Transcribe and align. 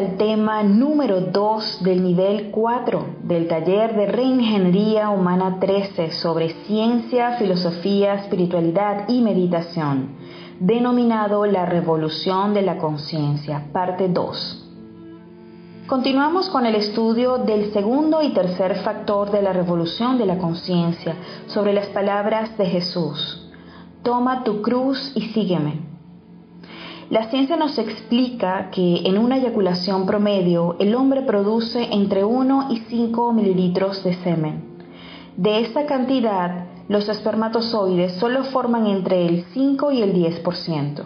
Al 0.00 0.16
tema 0.16 0.62
número 0.62 1.20
2 1.20 1.84
del 1.84 2.02
nivel 2.02 2.50
4 2.50 3.16
del 3.22 3.48
taller 3.48 3.94
de 3.94 4.06
Reingeniería 4.06 5.10
Humana 5.10 5.58
13 5.60 6.12
sobre 6.12 6.54
ciencia, 6.64 7.32
filosofía, 7.32 8.14
espiritualidad 8.14 9.10
y 9.10 9.20
meditación, 9.20 10.16
denominado 10.58 11.44
La 11.44 11.66
Revolución 11.66 12.54
de 12.54 12.62
la 12.62 12.78
Conciencia, 12.78 13.66
parte 13.74 14.08
2. 14.08 14.70
Continuamos 15.86 16.48
con 16.48 16.64
el 16.64 16.76
estudio 16.76 17.36
del 17.36 17.70
segundo 17.74 18.22
y 18.22 18.30
tercer 18.30 18.76
factor 18.76 19.30
de 19.30 19.42
la 19.42 19.52
revolución 19.52 20.16
de 20.16 20.24
la 20.24 20.38
conciencia 20.38 21.14
sobre 21.48 21.74
las 21.74 21.88
palabras 21.88 22.56
de 22.56 22.64
Jesús. 22.64 23.52
Toma 24.02 24.44
tu 24.44 24.62
cruz 24.62 25.12
y 25.14 25.20
sígueme. 25.34 25.89
La 27.10 27.28
ciencia 27.28 27.56
nos 27.56 27.76
explica 27.76 28.70
que 28.70 29.02
en 29.04 29.18
una 29.18 29.38
eyaculación 29.38 30.06
promedio 30.06 30.76
el 30.78 30.94
hombre 30.94 31.22
produce 31.22 31.92
entre 31.92 32.22
1 32.22 32.68
y 32.70 32.76
5 32.88 33.32
mililitros 33.32 34.04
de 34.04 34.14
semen. 34.22 34.78
De 35.36 35.58
esta 35.58 35.86
cantidad, 35.86 36.66
los 36.86 37.08
espermatozoides 37.08 38.12
solo 38.20 38.44
forman 38.44 38.86
entre 38.86 39.26
el 39.26 39.44
5 39.52 39.90
y 39.90 40.02
el 40.02 40.14
10%. 40.14 41.02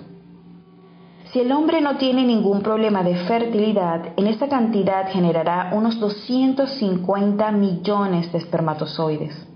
Si 1.32 1.40
el 1.40 1.50
hombre 1.52 1.80
no 1.80 1.96
tiene 1.96 2.22
ningún 2.26 2.60
problema 2.60 3.02
de 3.02 3.16
fertilidad, 3.24 4.12
en 4.18 4.26
esta 4.26 4.50
cantidad 4.50 5.10
generará 5.10 5.70
unos 5.72 5.98
250 6.00 7.50
millones 7.52 8.30
de 8.30 8.36
espermatozoides. 8.36 9.53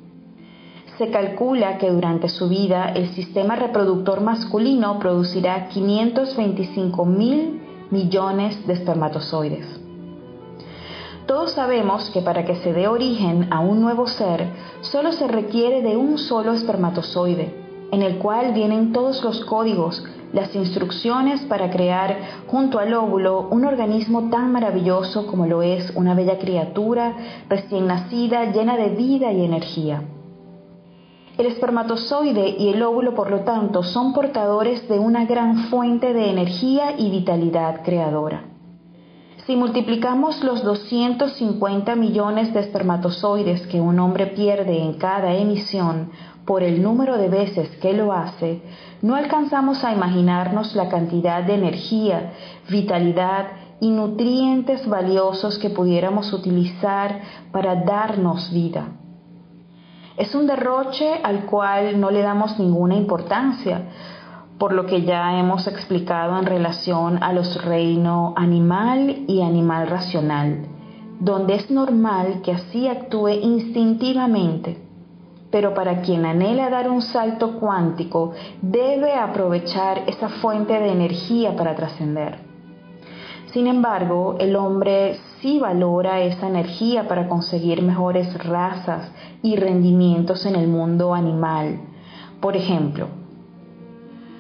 Se 0.99 1.13
calcula 1.13 1.79
que 1.79 1.93
durante 1.93 2.29
su 2.29 2.49
vida 2.49 2.91
el 2.93 3.11
sistema 3.11 3.55
reproductor 3.55 4.21
masculino 4.21 4.99
producirá 4.99 5.69
525 5.69 7.05
mil 7.05 7.63
millones 7.91 8.67
de 8.67 8.73
espermatozoides. 8.73 9.65
Todos 11.25 11.53
sabemos 11.53 12.11
que 12.11 12.21
para 12.21 12.45
que 12.45 12.57
se 12.57 12.73
dé 12.73 12.89
origen 12.89 13.47
a 13.53 13.61
un 13.61 13.81
nuevo 13.81 14.09
ser, 14.09 14.49
solo 14.81 15.13
se 15.13 15.29
requiere 15.29 15.83
de 15.83 15.97
un 15.97 16.19
solo 16.19 16.53
espermatozoide, 16.53 17.55
en 17.93 18.03
el 18.03 18.19
cual 18.19 18.53
vienen 18.53 18.93
todos 18.93 19.23
los 19.23 19.45
códigos, 19.45 20.05
las 20.33 20.53
instrucciones 20.57 21.43
para 21.43 21.71
crear 21.71 22.17
junto 22.49 22.81
al 22.81 22.93
óvulo 22.93 23.47
un 23.53 23.65
organismo 23.67 24.31
tan 24.31 24.51
maravilloso 24.51 25.29
como 25.29 25.47
lo 25.47 25.63
es 25.63 25.93
una 25.95 26.15
bella 26.15 26.41
criatura 26.41 27.15
recién 27.49 27.87
nacida 27.87 28.47
llena 28.47 28.77
de 28.77 28.89
vida 28.89 29.31
y 29.31 29.45
energía. 29.45 30.03
El 31.39 31.47
espermatozoide 31.47 32.57
y 32.59 32.71
el 32.71 32.83
óvulo, 32.83 33.15
por 33.15 33.31
lo 33.31 33.45
tanto, 33.45 33.85
son 33.85 34.13
portadores 34.13 34.89
de 34.89 34.99
una 34.99 35.25
gran 35.25 35.69
fuente 35.71 36.13
de 36.13 36.31
energía 36.31 36.99
y 36.99 37.11
vitalidad 37.11 37.85
creadora. 37.85 38.43
Si 39.47 39.55
multiplicamos 39.55 40.43
los 40.43 40.65
250 40.65 41.95
millones 41.95 42.53
de 42.53 42.59
espermatozoides 42.59 43.69
que 43.69 43.81
un 43.81 44.01
hombre 44.01 44.27
pierde 44.27 44.83
en 44.83 44.95
cada 44.95 45.33
emisión 45.33 46.11
por 46.45 46.65
el 46.65 46.83
número 46.83 47.17
de 47.17 47.29
veces 47.29 47.69
que 47.77 47.93
lo 47.93 48.13
hace, 48.13 48.61
no 49.01 49.15
alcanzamos 49.15 49.85
a 49.85 49.93
imaginarnos 49.93 50.75
la 50.75 50.89
cantidad 50.89 51.45
de 51.45 51.55
energía, 51.55 52.33
vitalidad 52.69 53.47
y 53.81 53.91
nutrientes 53.91 54.89
valiosos 54.89 55.57
que 55.61 55.71
pudiéramos 55.71 56.33
utilizar 56.33 57.21
para 57.53 57.77
darnos 57.77 58.53
vida. 58.53 58.89
Es 60.19 60.35
un 60.35 60.49
derroche 60.49 61.21
al 61.23 61.47
cual 61.47 62.01
no 62.01 62.11
le 62.11 62.23
damos 62.23 62.59
ninguna 62.59 62.97
importancia, 62.97 63.83
por 64.59 64.73
lo 64.73 64.85
que 64.85 65.03
ya 65.03 65.39
hemos 65.39 65.69
explicado 65.69 66.37
en 66.37 66.45
relación 66.45 67.23
a 67.23 67.33
los 67.33 67.65
reinos 67.65 68.33
animal 68.35 69.25
y 69.29 69.43
animal 69.43 69.87
racional, 69.87 70.67
donde 71.21 71.55
es 71.55 71.71
normal 71.71 72.41
que 72.43 72.51
así 72.51 72.89
actúe 72.89 73.29
instintivamente. 73.29 74.83
Pero 75.53 75.73
para 75.73 76.03
quien 76.03 76.27
anhela 76.27 76.69
dar 76.69 76.91
un 76.91 77.01
salto 77.01 77.61
cuántico, 77.61 78.33
debe 78.61 79.15
aprovechar 79.15 80.03
esa 80.09 80.29
fuente 80.29 80.73
de 80.81 80.91
energía 80.91 81.55
para 81.55 81.77
trascender. 81.77 82.41
Sin 83.53 83.69
embargo, 83.69 84.35
el 84.41 84.57
hombre 84.57 85.21
sí 85.41 85.59
valora 85.59 86.21
esa 86.21 86.49
energía 86.49 87.09
para 87.09 87.29
conseguir 87.29 87.83
mejores 87.83 88.33
razas 88.45 89.11
y 89.43 89.57
rendimientos 89.57 90.47
en 90.47 90.57
el 90.57 90.69
mundo 90.69 91.15
animal. 91.15 91.81
Por 92.41 92.57
ejemplo, 92.57 93.09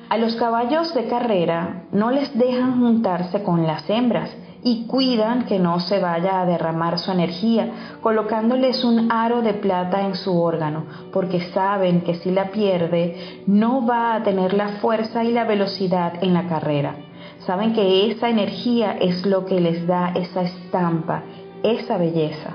a 0.08 0.16
los 0.16 0.36
caballos 0.36 0.94
de 0.94 1.06
carrera 1.06 1.82
no 1.92 2.10
les 2.10 2.36
dejan 2.38 2.80
juntarse 2.80 3.42
con 3.42 3.66
las 3.66 3.88
hembras 3.90 4.30
y 4.62 4.86
cuidan 4.86 5.44
que 5.44 5.58
no 5.58 5.80
se 5.80 6.00
vaya 6.00 6.40
a 6.40 6.46
derramar 6.46 6.98
su 6.98 7.12
energía, 7.12 7.98
colocándoles 8.02 8.84
un 8.84 9.12
aro 9.12 9.42
de 9.42 9.54
plata 9.54 10.02
en 10.02 10.14
su 10.14 10.40
órgano, 10.40 10.84
porque 11.12 11.40
saben 11.52 12.00
que 12.00 12.14
si 12.14 12.30
la 12.30 12.50
pierde 12.50 13.42
no 13.46 13.86
va 13.86 14.14
a 14.14 14.22
tener 14.22 14.54
la 14.54 14.80
fuerza 14.80 15.22
y 15.24 15.32
la 15.32 15.44
velocidad 15.44 16.14
en 16.22 16.34
la 16.34 16.48
carrera. 16.48 17.07
Saben 17.46 17.72
que 17.72 18.10
esa 18.10 18.28
energía 18.28 18.92
es 19.00 19.24
lo 19.24 19.46
que 19.46 19.60
les 19.60 19.86
da 19.86 20.12
esa 20.14 20.42
estampa, 20.42 21.22
esa 21.62 21.96
belleza. 21.96 22.54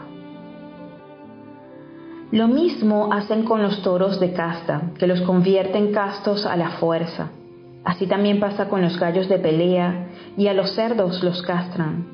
Lo 2.32 2.48
mismo 2.48 3.14
hacen 3.14 3.44
con 3.44 3.62
los 3.62 3.82
toros 3.84 4.20
de 4.20 4.34
casta, 4.34 4.92
que 4.98 5.08
los 5.08 5.22
convierten 5.22 5.92
castos 5.92 6.46
a 6.46 6.56
la 6.58 6.72
fuerza. 6.72 7.30
Así 7.84 8.08
también 8.08 8.40
pasa 8.40 8.70
con 8.70 8.82
los 8.82 9.00
gallos 9.00 9.30
de 9.30 9.40
pelea 9.40 10.08
y 10.36 10.48
a 10.48 10.54
los 10.54 10.72
cerdos 10.72 11.24
los 11.24 11.42
castran. 11.44 12.08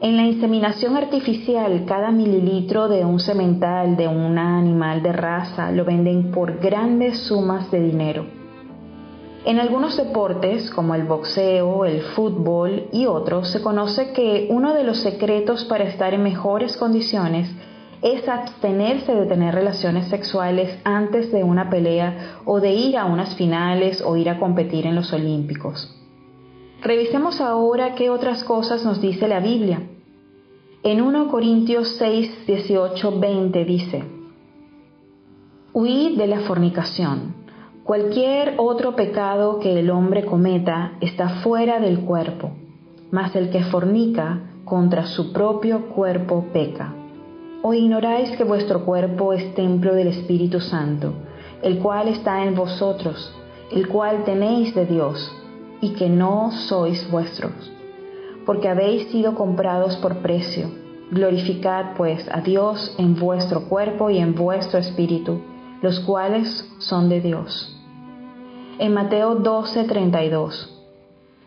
En 0.00 0.16
la 0.16 0.22
inseminación 0.22 0.96
artificial, 0.96 1.84
cada 1.86 2.12
mililitro 2.12 2.88
de 2.88 3.04
un 3.04 3.18
semental 3.18 3.96
de 3.96 4.06
un 4.06 4.38
animal 4.38 5.02
de 5.02 5.12
raza 5.12 5.72
lo 5.72 5.84
venden 5.84 6.30
por 6.30 6.60
grandes 6.60 7.18
sumas 7.26 7.68
de 7.72 7.80
dinero. 7.80 8.37
En 9.48 9.58
algunos 9.58 9.96
deportes, 9.96 10.70
como 10.70 10.94
el 10.94 11.04
boxeo, 11.04 11.86
el 11.86 12.02
fútbol 12.02 12.88
y 12.92 13.06
otros, 13.06 13.48
se 13.48 13.62
conoce 13.62 14.12
que 14.12 14.46
uno 14.50 14.74
de 14.74 14.84
los 14.84 14.98
secretos 14.98 15.64
para 15.64 15.84
estar 15.84 16.12
en 16.12 16.22
mejores 16.22 16.76
condiciones 16.76 17.50
es 18.02 18.28
abstenerse 18.28 19.14
de 19.14 19.24
tener 19.24 19.54
relaciones 19.54 20.08
sexuales 20.08 20.78
antes 20.84 21.32
de 21.32 21.44
una 21.44 21.70
pelea 21.70 22.42
o 22.44 22.60
de 22.60 22.74
ir 22.74 22.98
a 22.98 23.06
unas 23.06 23.36
finales 23.36 24.02
o 24.02 24.18
ir 24.18 24.28
a 24.28 24.38
competir 24.38 24.84
en 24.84 24.94
los 24.94 25.14
Olímpicos. 25.14 25.96
Revisemos 26.82 27.40
ahora 27.40 27.94
qué 27.94 28.10
otras 28.10 28.44
cosas 28.44 28.84
nos 28.84 29.00
dice 29.00 29.28
la 29.28 29.40
Biblia. 29.40 29.80
En 30.82 31.00
1 31.00 31.28
Corintios 31.28 31.96
6, 31.96 32.46
18, 32.46 33.18
20 33.18 33.64
dice, 33.64 34.04
Huid 35.72 36.18
de 36.18 36.26
la 36.26 36.40
fornicación. 36.40 37.47
Cualquier 37.88 38.56
otro 38.58 38.94
pecado 38.96 39.60
que 39.60 39.80
el 39.80 39.88
hombre 39.88 40.26
cometa 40.26 40.98
está 41.00 41.40
fuera 41.42 41.80
del 41.80 42.00
cuerpo, 42.00 42.50
mas 43.10 43.34
el 43.34 43.48
que 43.48 43.62
fornica 43.62 44.40
contra 44.66 45.06
su 45.06 45.32
propio 45.32 45.86
cuerpo 45.86 46.44
peca. 46.52 46.92
¿O 47.62 47.72
ignoráis 47.72 48.36
que 48.36 48.44
vuestro 48.44 48.84
cuerpo 48.84 49.32
es 49.32 49.54
templo 49.54 49.94
del 49.94 50.08
Espíritu 50.08 50.60
Santo, 50.60 51.14
el 51.62 51.78
cual 51.78 52.08
está 52.08 52.44
en 52.44 52.54
vosotros, 52.54 53.34
el 53.72 53.88
cual 53.88 54.22
tenéis 54.24 54.74
de 54.74 54.84
Dios, 54.84 55.34
y 55.80 55.94
que 55.94 56.10
no 56.10 56.50
sois 56.50 57.10
vuestros? 57.10 57.72
Porque 58.44 58.68
habéis 58.68 59.10
sido 59.10 59.34
comprados 59.34 59.96
por 59.96 60.18
precio. 60.18 60.68
Glorificad 61.10 61.96
pues 61.96 62.28
a 62.30 62.42
Dios 62.42 62.94
en 62.98 63.18
vuestro 63.18 63.62
cuerpo 63.62 64.10
y 64.10 64.18
en 64.18 64.34
vuestro 64.34 64.78
espíritu, 64.78 65.40
los 65.80 66.00
cuales 66.00 66.70
son 66.80 67.08
de 67.08 67.22
Dios. 67.22 67.76
En 68.80 68.94
Mateo 68.94 69.40
12:32 69.40 70.68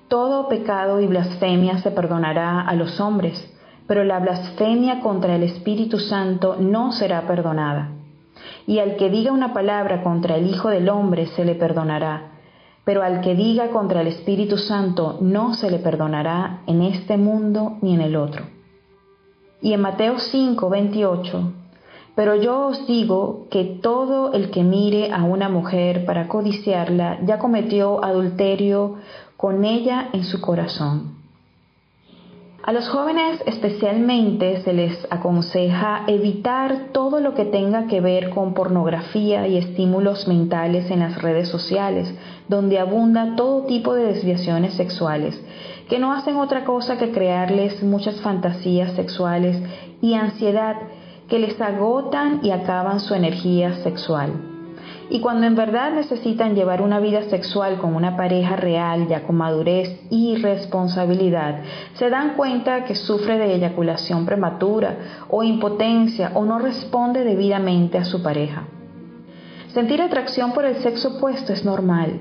Todo 0.10 0.50
pecado 0.50 1.00
y 1.00 1.08
blasfemia 1.08 1.78
se 1.78 1.90
perdonará 1.92 2.60
a 2.60 2.76
los 2.76 3.00
hombres, 3.00 3.42
pero 3.88 4.04
la 4.04 4.20
blasfemia 4.20 5.00
contra 5.00 5.36
el 5.36 5.44
Espíritu 5.44 5.98
Santo 5.98 6.58
no 6.60 6.92
será 6.92 7.28
perdonada. 7.28 7.92
Y 8.68 8.80
al 8.80 8.98
que 8.98 9.10
diga 9.10 9.32
una 9.32 9.54
palabra 9.54 10.04
contra 10.04 10.36
el 10.36 10.46
Hijo 10.46 10.68
del 10.68 10.90
Hombre 10.90 11.28
se 11.28 11.46
le 11.46 11.56
perdonará, 11.56 12.34
pero 12.84 13.02
al 13.02 13.22
que 13.22 13.34
diga 13.34 13.70
contra 13.70 14.02
el 14.02 14.08
Espíritu 14.08 14.58
Santo 14.58 15.18
no 15.22 15.54
se 15.54 15.72
le 15.72 15.80
perdonará 15.80 16.64
en 16.68 16.82
este 16.82 17.16
mundo 17.16 17.78
ni 17.82 17.96
en 17.96 18.02
el 18.02 18.18
otro. 18.18 18.44
Y 19.62 19.72
en 19.72 19.80
Mateo 19.80 20.20
5, 20.20 20.70
28, 20.70 21.54
pero 22.16 22.36
yo 22.36 22.68
os 22.68 22.88
digo 22.88 23.48
que 23.50 23.64
todo 23.82 24.34
el 24.34 24.52
que 24.52 24.64
mire 24.64 25.12
a 25.12 25.24
una 25.24 25.50
mujer 25.50 26.06
para 26.06 26.28
codiciarla 26.28 27.20
ya 27.26 27.40
cometió 27.40 28.04
adulterio 28.04 28.96
con 29.38 29.64
ella 29.66 30.10
en 30.14 30.24
su 30.24 30.42
corazón. 30.42 31.22
A 32.64 32.74
los 32.74 32.88
jóvenes 32.90 33.42
especialmente 33.48 34.62
se 34.62 34.72
les 34.72 35.08
aconseja 35.10 36.04
evitar 36.06 36.90
todo 36.92 37.20
lo 37.20 37.34
que 37.34 37.46
tenga 37.46 37.88
que 37.88 38.02
ver 38.02 38.30
con 38.30 38.54
pornografía 38.54 39.48
y 39.48 39.58
estímulos 39.58 40.28
mentales 40.28 40.92
en 40.92 41.00
las 41.00 41.20
redes 41.20 41.48
sociales, 41.48 42.14
donde 42.48 42.78
abunda 42.78 43.36
todo 43.36 43.66
tipo 43.66 43.96
de 43.96 44.14
desviaciones 44.14 44.76
sexuales, 44.76 45.44
que 45.90 45.98
no 45.98 46.14
hacen 46.14 46.36
otra 46.36 46.64
cosa 46.64 47.00
que 47.00 47.12
crearles 47.12 47.82
muchas 47.82 48.22
fantasías 48.22 48.94
sexuales 48.94 49.58
y 50.00 50.14
ansiedad 50.14 50.76
que 51.32 51.40
les 51.40 51.62
agotan 51.62 52.42
y 52.44 52.52
acaban 52.52 53.00
su 53.00 53.16
energía 53.16 53.76
sexual. 53.84 54.34
Y 55.10 55.22
cuando 55.22 55.48
en 55.48 55.56
verdad 55.56 55.94
necesitan 55.94 56.56
llevar 56.56 56.82
una 56.82 57.00
vida 57.00 57.24
sexual 57.30 57.78
con 57.78 57.96
una 57.96 58.18
pareja 58.18 58.58
real, 58.58 59.08
ya 59.08 59.24
con 59.24 59.38
madurez 59.38 59.98
y 60.10 60.36
responsabilidad, 60.36 61.62
se 61.94 62.10
dan 62.10 62.34
cuenta 62.36 62.84
que 62.84 62.96
sufre 62.96 63.38
de 63.38 63.56
eyaculación 63.56 64.26
prematura 64.26 65.24
o 65.30 65.42
impotencia 65.42 66.34
o 66.34 66.44
no 66.44 66.60
responde 66.60 67.24
debidamente 67.24 67.98
a 67.98 68.04
su 68.04 68.22
pareja. 68.22 68.64
Sentir 69.70 70.02
atracción 70.02 70.52
por 70.52 70.66
el 70.66 70.76
sexo 70.84 71.16
opuesto 71.16 71.54
es 71.54 71.64
normal. 71.64 72.20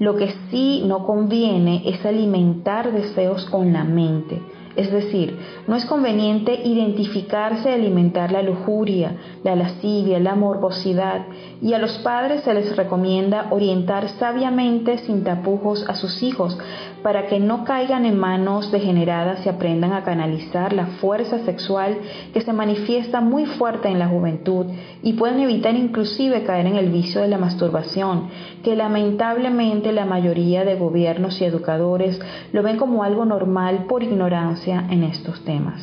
Lo 0.00 0.16
que 0.16 0.34
sí 0.50 0.82
no 0.86 1.06
conviene 1.06 1.84
es 1.86 2.04
alimentar 2.04 2.90
deseos 2.90 3.44
con 3.44 3.72
la 3.72 3.84
mente 3.84 4.42
es 4.76 4.90
decir, 4.90 5.38
no 5.66 5.76
es 5.76 5.84
conveniente 5.84 6.54
identificarse 6.64 7.70
y 7.70 7.74
alimentar 7.74 8.30
la 8.30 8.42
lujuria, 8.42 9.16
la 9.42 9.56
lascivia, 9.56 10.20
la 10.20 10.34
morbosidad, 10.34 11.26
y 11.60 11.72
a 11.74 11.78
los 11.78 11.98
padres 11.98 12.42
se 12.42 12.54
les 12.54 12.76
recomienda 12.76 13.48
orientar 13.50 14.08
sabiamente 14.10 14.98
sin 14.98 15.24
tapujos 15.24 15.84
a 15.88 15.94
sus 15.94 16.22
hijos 16.22 16.56
para 17.02 17.26
que 17.26 17.40
no 17.40 17.64
caigan 17.64 18.04
en 18.04 18.18
manos 18.18 18.70
degeneradas 18.70 19.44
y 19.44 19.48
aprendan 19.48 19.92
a 19.92 20.04
canalizar 20.04 20.72
la 20.72 20.86
fuerza 20.86 21.38
sexual 21.44 21.98
que 22.32 22.40
se 22.40 22.52
manifiesta 22.52 23.20
muy 23.20 23.46
fuerte 23.46 23.88
en 23.88 23.98
la 23.98 24.08
juventud 24.08 24.66
y 25.02 25.14
pueden 25.14 25.40
evitar 25.40 25.74
inclusive 25.74 26.44
caer 26.44 26.66
en 26.66 26.76
el 26.76 26.90
vicio 26.90 27.20
de 27.20 27.28
la 27.28 27.38
masturbación, 27.38 28.28
que 28.62 28.76
lamentablemente 28.76 29.92
la 29.92 30.04
mayoría 30.04 30.64
de 30.64 30.76
gobiernos 30.76 31.40
y 31.40 31.44
educadores 31.44 32.20
lo 32.52 32.62
ven 32.62 32.76
como 32.76 33.02
algo 33.02 33.24
normal 33.24 33.86
por 33.88 34.02
ignorancia 34.02 34.86
en 34.90 35.04
estos 35.04 35.44
temas. 35.44 35.82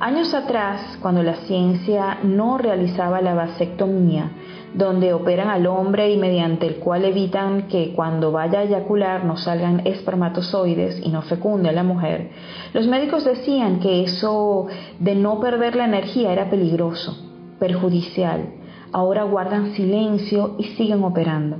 Años 0.00 0.34
atrás, 0.34 0.98
cuando 1.00 1.22
la 1.22 1.36
ciencia 1.46 2.18
no 2.24 2.58
realizaba 2.58 3.20
la 3.20 3.34
vasectomía, 3.34 4.32
donde 4.74 5.12
operan 5.12 5.48
al 5.48 5.66
hombre 5.66 6.10
y 6.10 6.16
mediante 6.16 6.66
el 6.66 6.76
cual 6.76 7.04
evitan 7.04 7.68
que 7.68 7.92
cuando 7.94 8.32
vaya 8.32 8.60
a 8.60 8.62
eyacular 8.62 9.24
no 9.24 9.36
salgan 9.36 9.86
espermatozoides 9.86 11.04
y 11.04 11.10
no 11.10 11.22
fecunde 11.22 11.68
a 11.68 11.72
la 11.72 11.82
mujer, 11.82 12.30
los 12.72 12.86
médicos 12.86 13.24
decían 13.24 13.80
que 13.80 14.02
eso 14.02 14.66
de 14.98 15.14
no 15.14 15.40
perder 15.40 15.76
la 15.76 15.84
energía 15.84 16.32
era 16.32 16.48
peligroso, 16.48 17.16
perjudicial. 17.58 18.54
Ahora 18.92 19.24
guardan 19.24 19.72
silencio 19.72 20.56
y 20.58 20.64
siguen 20.64 21.02
operando. 21.04 21.58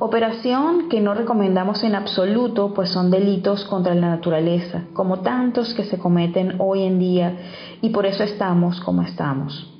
Operación 0.00 0.88
que 0.88 1.00
no 1.00 1.14
recomendamos 1.14 1.82
en 1.82 1.96
absoluto, 1.96 2.72
pues 2.72 2.90
son 2.90 3.10
delitos 3.10 3.64
contra 3.64 3.96
la 3.96 4.10
naturaleza, 4.10 4.84
como 4.92 5.20
tantos 5.20 5.74
que 5.74 5.82
se 5.82 5.98
cometen 5.98 6.54
hoy 6.58 6.84
en 6.84 7.00
día, 7.00 7.36
y 7.82 7.90
por 7.90 8.06
eso 8.06 8.22
estamos 8.22 8.80
como 8.80 9.02
estamos. 9.02 9.77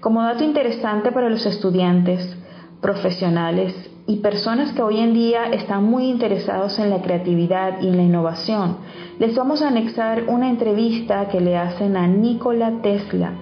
Como 0.00 0.22
dato 0.22 0.42
interesante 0.42 1.12
para 1.12 1.28
los 1.28 1.44
estudiantes, 1.44 2.34
profesionales 2.80 3.74
y 4.06 4.16
personas 4.20 4.72
que 4.72 4.80
hoy 4.80 4.98
en 4.98 5.12
día 5.12 5.48
están 5.52 5.84
muy 5.84 6.08
interesados 6.08 6.78
en 6.78 6.88
la 6.88 7.02
creatividad 7.02 7.82
y 7.82 7.88
en 7.88 7.98
la 7.98 8.02
innovación, 8.04 8.78
les 9.18 9.36
vamos 9.36 9.60
a 9.60 9.68
anexar 9.68 10.24
una 10.28 10.48
entrevista 10.48 11.28
que 11.28 11.42
le 11.42 11.58
hacen 11.58 11.98
a 11.98 12.06
Nikola 12.06 12.80
Tesla, 12.80 13.32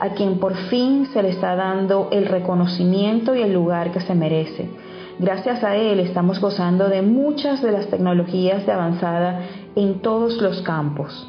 a 0.00 0.08
quien 0.14 0.38
por 0.38 0.54
fin 0.54 1.08
se 1.12 1.22
le 1.22 1.28
está 1.28 1.54
dando 1.56 2.08
el 2.10 2.24
reconocimiento 2.24 3.34
y 3.34 3.42
el 3.42 3.52
lugar 3.52 3.92
que 3.92 4.00
se 4.00 4.14
merece. 4.14 4.70
Gracias 5.18 5.62
a 5.62 5.76
él 5.76 6.00
estamos 6.00 6.40
gozando 6.40 6.88
de 6.88 7.02
muchas 7.02 7.60
de 7.60 7.72
las 7.72 7.88
tecnologías 7.88 8.64
de 8.64 8.72
avanzada 8.72 9.42
en 9.76 10.00
todos 10.00 10.40
los 10.40 10.62
campos. 10.62 11.28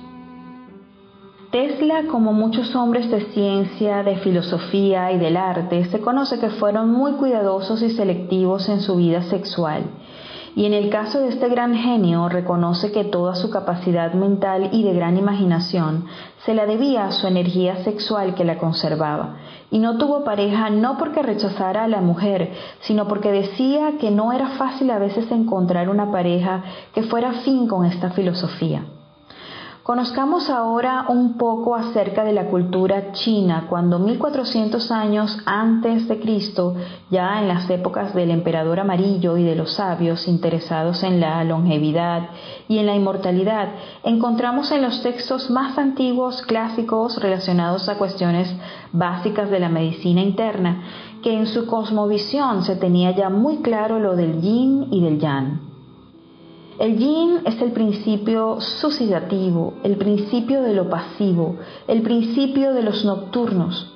Tesla, 1.52 2.04
como 2.12 2.32
muchos 2.32 2.76
hombres 2.76 3.10
de 3.10 3.22
ciencia, 3.32 4.04
de 4.04 4.18
filosofía 4.18 5.12
y 5.14 5.18
del 5.18 5.36
arte, 5.36 5.84
se 5.86 6.00
conoce 6.00 6.40
que 6.40 6.52
fueron 6.52 6.92
muy 6.92 7.14
cuidadosos 7.14 7.82
y 7.82 7.90
selectivos 7.90 8.70
en 8.70 8.82
su 8.82 8.98
vida 8.98 9.24
sexual. 9.24 9.86
Y 10.56 10.66
en 10.66 10.74
el 10.74 10.92
caso 10.92 11.20
de 11.20 11.30
este 11.30 11.50
gran 11.50 11.74
genio, 11.74 12.30
reconoce 12.30 12.92
que 12.92 13.04
toda 13.04 13.34
su 13.34 13.50
capacidad 13.50 14.14
mental 14.14 14.70
y 14.74 14.84
de 14.84 14.94
gran 14.94 15.18
imaginación 15.18 16.06
se 16.46 16.54
la 16.54 16.68
debía 16.68 17.06
a 17.06 17.12
su 17.14 17.26
energía 17.26 17.78
sexual 17.84 18.36
que 18.36 18.46
la 18.46 18.60
conservaba. 18.60 19.38
Y 19.72 19.80
no 19.80 19.98
tuvo 19.98 20.24
pareja 20.24 20.70
no 20.70 21.00
porque 21.00 21.24
rechazara 21.24 21.86
a 21.86 21.88
la 21.88 22.02
mujer, 22.02 22.54
sino 22.82 23.08
porque 23.08 23.32
decía 23.32 23.94
que 24.00 24.12
no 24.12 24.34
era 24.34 24.50
fácil 24.50 24.92
a 24.92 25.00
veces 25.00 25.32
encontrar 25.32 25.90
una 25.90 26.12
pareja 26.12 26.62
que 26.94 27.02
fuera 27.02 27.32
afín 27.32 27.68
con 27.68 27.88
esta 27.88 28.12
filosofía. 28.12 28.84
Conozcamos 29.90 30.52
ahora 30.52 31.06
un 31.08 31.36
poco 31.36 31.76
acerca 31.76 32.24
de 32.24 32.32
la 32.32 32.46
cultura 32.46 33.12
china, 33.12 33.66
cuando 33.68 33.98
1400 33.98 34.92
años 34.92 35.36
antes 35.48 36.08
de 36.08 36.20
Cristo, 36.20 36.76
ya 37.10 37.42
en 37.42 37.48
las 37.48 37.68
épocas 37.72 38.14
del 38.14 38.30
emperador 38.30 38.80
amarillo 38.80 39.36
y 39.36 39.44
de 39.44 39.56
los 39.56 39.74
sabios 39.74 40.28
interesados 40.28 41.02
en 41.02 41.20
la 41.20 41.44
longevidad 41.44 42.30
y 42.68 42.78
en 42.78 42.86
la 42.86 42.94
inmortalidad, 42.94 43.70
encontramos 44.04 44.72
en 44.72 44.84
los 44.84 45.02
textos 45.02 45.50
más 45.50 45.76
antiguos 45.80 46.44
clásicos 46.44 47.20
relacionados 47.20 47.90
a 47.90 47.98
cuestiones 47.98 48.56
básicas 48.92 49.50
de 49.50 49.60
la 49.60 49.70
medicina 49.70 50.22
interna, 50.22 50.84
que 51.24 51.34
en 51.36 51.48
su 51.48 51.66
cosmovisión 51.66 52.62
se 52.64 52.76
tenía 52.76 53.10
ya 53.10 53.32
muy 53.32 53.64
claro 53.64 54.00
lo 54.00 54.16
del 54.16 54.40
yin 54.40 54.86
y 54.92 55.02
del 55.02 55.18
yang. 55.20 55.69
El 56.80 56.98
yin 56.98 57.42
es 57.46 57.62
el 57.62 57.74
principio 57.74 58.62
sucidativo, 58.62 59.74
el 59.84 59.98
principio 59.98 60.62
de 60.62 60.74
lo 60.74 60.90
pasivo, 60.90 61.58
el 61.90 62.02
principio 62.04 62.72
de 62.72 62.84
los 62.84 63.04
nocturnos. 63.04 63.94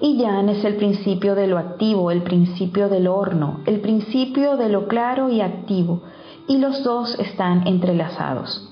Y 0.00 0.16
yang 0.16 0.48
es 0.48 0.64
el 0.64 0.76
principio 0.76 1.34
de 1.34 1.48
lo 1.48 1.58
activo, 1.58 2.12
el 2.12 2.22
principio 2.22 2.88
del 2.88 3.08
horno, 3.08 3.62
el 3.66 3.80
principio 3.80 4.56
de 4.56 4.68
lo 4.68 4.86
claro 4.86 5.28
y 5.28 5.40
activo. 5.40 6.02
Y 6.46 6.58
los 6.58 6.84
dos 6.84 7.18
están 7.18 7.66
entrelazados. 7.66 8.64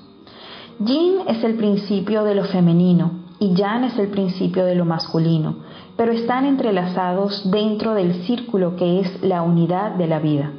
Yin 0.79 1.23
es 1.27 1.43
el 1.43 1.57
principio 1.57 2.23
de 2.23 2.37
lo 2.37 2.45
femenino 2.45 3.25
y 3.41 3.55
yang 3.55 3.83
es 3.83 3.99
el 3.99 4.07
principio 4.07 4.67
de 4.67 4.77
lo 4.77 4.85
masculino, 4.85 5.57
pero 5.97 6.13
están 6.13 6.45
entrelazados 6.45 7.51
dentro 7.51 7.95
del 7.95 8.23
círculo 8.23 8.77
que 8.77 9.01
es 9.01 9.21
la 9.21 9.43
unidad 9.43 9.97
de 9.97 10.07
la 10.07 10.21
vida. 10.21 10.53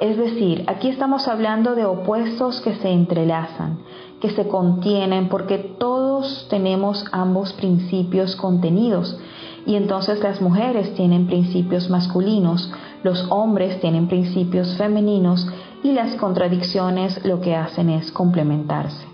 Es 0.00 0.16
decir, 0.16 0.64
aquí 0.66 0.88
estamos 0.88 1.28
hablando 1.28 1.74
de 1.74 1.84
opuestos 1.84 2.62
que 2.62 2.74
se 2.76 2.88
entrelazan, 2.88 3.80
que 4.18 4.30
se 4.30 4.48
contienen 4.48 5.28
porque 5.28 5.58
todos 5.58 6.46
tenemos 6.48 7.04
ambos 7.12 7.52
principios 7.52 8.34
contenidos 8.34 9.18
y 9.66 9.74
entonces 9.74 10.20
las 10.20 10.40
mujeres 10.40 10.94
tienen 10.94 11.26
principios 11.26 11.90
masculinos, 11.90 12.72
los 13.02 13.26
hombres 13.30 13.78
tienen 13.82 14.08
principios 14.08 14.74
femeninos 14.78 15.46
y 15.82 15.92
las 15.92 16.14
contradicciones 16.16 17.22
lo 17.26 17.42
que 17.42 17.54
hacen 17.54 17.90
es 17.90 18.10
complementarse. 18.10 19.09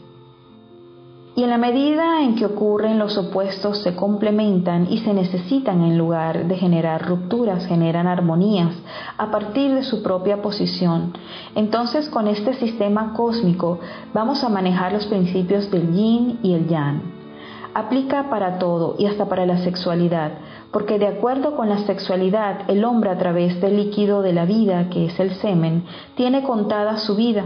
Y 1.36 1.42
en 1.42 1.50
la 1.50 1.58
medida 1.58 2.22
en 2.22 2.34
que 2.34 2.46
ocurren 2.46 2.98
los 2.98 3.18
opuestos 3.18 3.82
se 3.82 3.94
complementan 3.94 4.86
y 4.90 5.00
se 5.00 5.12
necesitan 5.12 5.82
en 5.82 5.98
lugar 5.98 6.46
de 6.46 6.56
generar 6.56 7.06
rupturas, 7.06 7.66
generan 7.66 8.06
armonías 8.06 8.74
a 9.18 9.30
partir 9.30 9.74
de 9.74 9.82
su 9.82 10.02
propia 10.02 10.40
posición. 10.40 11.12
Entonces 11.54 12.08
con 12.08 12.26
este 12.26 12.54
sistema 12.54 13.12
cósmico 13.12 13.80
vamos 14.14 14.42
a 14.44 14.48
manejar 14.48 14.94
los 14.94 15.04
principios 15.08 15.70
del 15.70 15.92
yin 15.92 16.38
y 16.42 16.54
el 16.54 16.68
yang. 16.68 17.02
Aplica 17.74 18.30
para 18.30 18.58
todo 18.58 18.94
y 18.98 19.04
hasta 19.04 19.26
para 19.26 19.44
la 19.44 19.58
sexualidad, 19.58 20.32
porque 20.72 20.98
de 20.98 21.08
acuerdo 21.08 21.54
con 21.54 21.68
la 21.68 21.80
sexualidad 21.80 22.60
el 22.68 22.82
hombre 22.82 23.10
a 23.10 23.18
través 23.18 23.60
del 23.60 23.76
líquido 23.76 24.22
de 24.22 24.32
la 24.32 24.46
vida, 24.46 24.88
que 24.88 25.04
es 25.04 25.20
el 25.20 25.34
semen, 25.34 25.84
tiene 26.14 26.44
contada 26.44 26.96
su 26.96 27.14
vida 27.14 27.44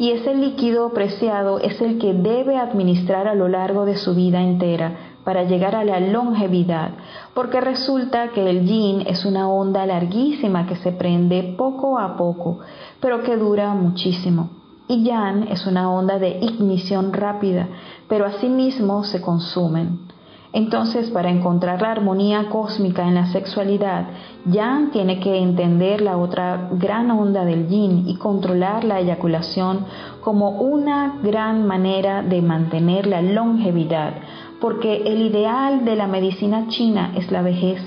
y 0.00 0.12
ese 0.12 0.34
líquido 0.34 0.94
preciado 0.94 1.58
es 1.58 1.78
el 1.82 1.98
que 1.98 2.14
debe 2.14 2.56
administrar 2.56 3.28
a 3.28 3.34
lo 3.34 3.48
largo 3.48 3.84
de 3.84 3.98
su 3.98 4.14
vida 4.14 4.40
entera 4.40 5.18
para 5.24 5.42
llegar 5.42 5.76
a 5.76 5.84
la 5.84 6.00
longevidad, 6.00 6.92
porque 7.34 7.60
resulta 7.60 8.28
que 8.28 8.48
el 8.48 8.64
yin 8.64 9.02
es 9.06 9.26
una 9.26 9.50
onda 9.50 9.84
larguísima 9.84 10.66
que 10.66 10.76
se 10.76 10.92
prende 10.92 11.54
poco 11.58 11.98
a 11.98 12.16
poco, 12.16 12.60
pero 12.98 13.22
que 13.22 13.36
dura 13.36 13.74
muchísimo. 13.74 14.48
Y 14.88 15.04
yang 15.04 15.48
es 15.52 15.66
una 15.66 15.90
onda 15.90 16.18
de 16.18 16.38
ignición 16.40 17.12
rápida, 17.12 17.68
pero 18.08 18.24
asimismo 18.24 19.04
se 19.04 19.20
consumen. 19.20 20.09
Entonces, 20.52 21.10
para 21.10 21.30
encontrar 21.30 21.80
la 21.80 21.92
armonía 21.92 22.48
cósmica 22.48 23.06
en 23.06 23.14
la 23.14 23.26
sexualidad, 23.26 24.08
Yang 24.46 24.90
tiene 24.90 25.20
que 25.20 25.38
entender 25.38 26.00
la 26.00 26.16
otra 26.16 26.70
gran 26.72 27.08
onda 27.12 27.44
del 27.44 27.68
yin 27.68 28.08
y 28.08 28.16
controlar 28.16 28.82
la 28.82 28.98
eyaculación 28.98 29.86
como 30.22 30.50
una 30.60 31.18
gran 31.22 31.66
manera 31.66 32.22
de 32.22 32.42
mantener 32.42 33.06
la 33.06 33.22
longevidad, 33.22 34.14
porque 34.60 35.02
el 35.06 35.22
ideal 35.22 35.84
de 35.84 35.94
la 35.94 36.08
medicina 36.08 36.66
china 36.66 37.12
es 37.16 37.30
la 37.30 37.42
vejez. 37.42 37.80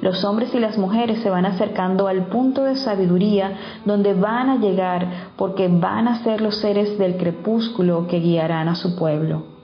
Los 0.00 0.24
hombres 0.24 0.52
y 0.54 0.58
las 0.58 0.76
mujeres 0.78 1.20
se 1.20 1.30
van 1.30 1.46
acercando 1.46 2.08
al 2.08 2.26
punto 2.26 2.64
de 2.64 2.76
sabiduría 2.76 3.52
donde 3.84 4.12
van 4.12 4.50
a 4.50 4.56
llegar 4.56 5.30
porque 5.36 5.68
van 5.68 6.08
a 6.08 6.22
ser 6.24 6.40
los 6.40 6.56
seres 6.56 6.98
del 6.98 7.16
crepúsculo 7.16 8.08
que 8.08 8.18
guiarán 8.18 8.68
a 8.68 8.74
su 8.74 8.96
pueblo. 8.96 9.55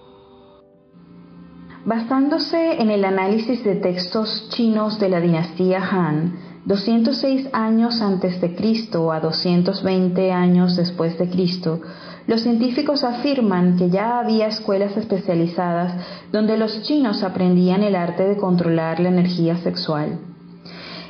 Basándose 1.84 2.80
en 2.80 2.90
el 2.90 3.04
análisis 3.04 3.64
de 3.64 3.74
textos 3.74 4.48
chinos 4.50 5.00
de 5.00 5.08
la 5.08 5.20
dinastía 5.20 5.82
Han, 5.82 6.38
206 6.64 7.48
años 7.52 8.00
antes 8.00 8.40
de 8.40 8.54
Cristo 8.54 9.10
a 9.10 9.18
220 9.18 10.30
años 10.30 10.76
después 10.76 11.18
de 11.18 11.28
Cristo, 11.28 11.80
los 12.28 12.42
científicos 12.42 13.02
afirman 13.02 13.76
que 13.76 13.90
ya 13.90 14.20
había 14.20 14.46
escuelas 14.46 14.96
especializadas 14.96 15.94
donde 16.30 16.56
los 16.56 16.82
chinos 16.82 17.24
aprendían 17.24 17.82
el 17.82 17.96
arte 17.96 18.28
de 18.28 18.36
controlar 18.36 19.00
la 19.00 19.08
energía 19.08 19.56
sexual. 19.56 20.20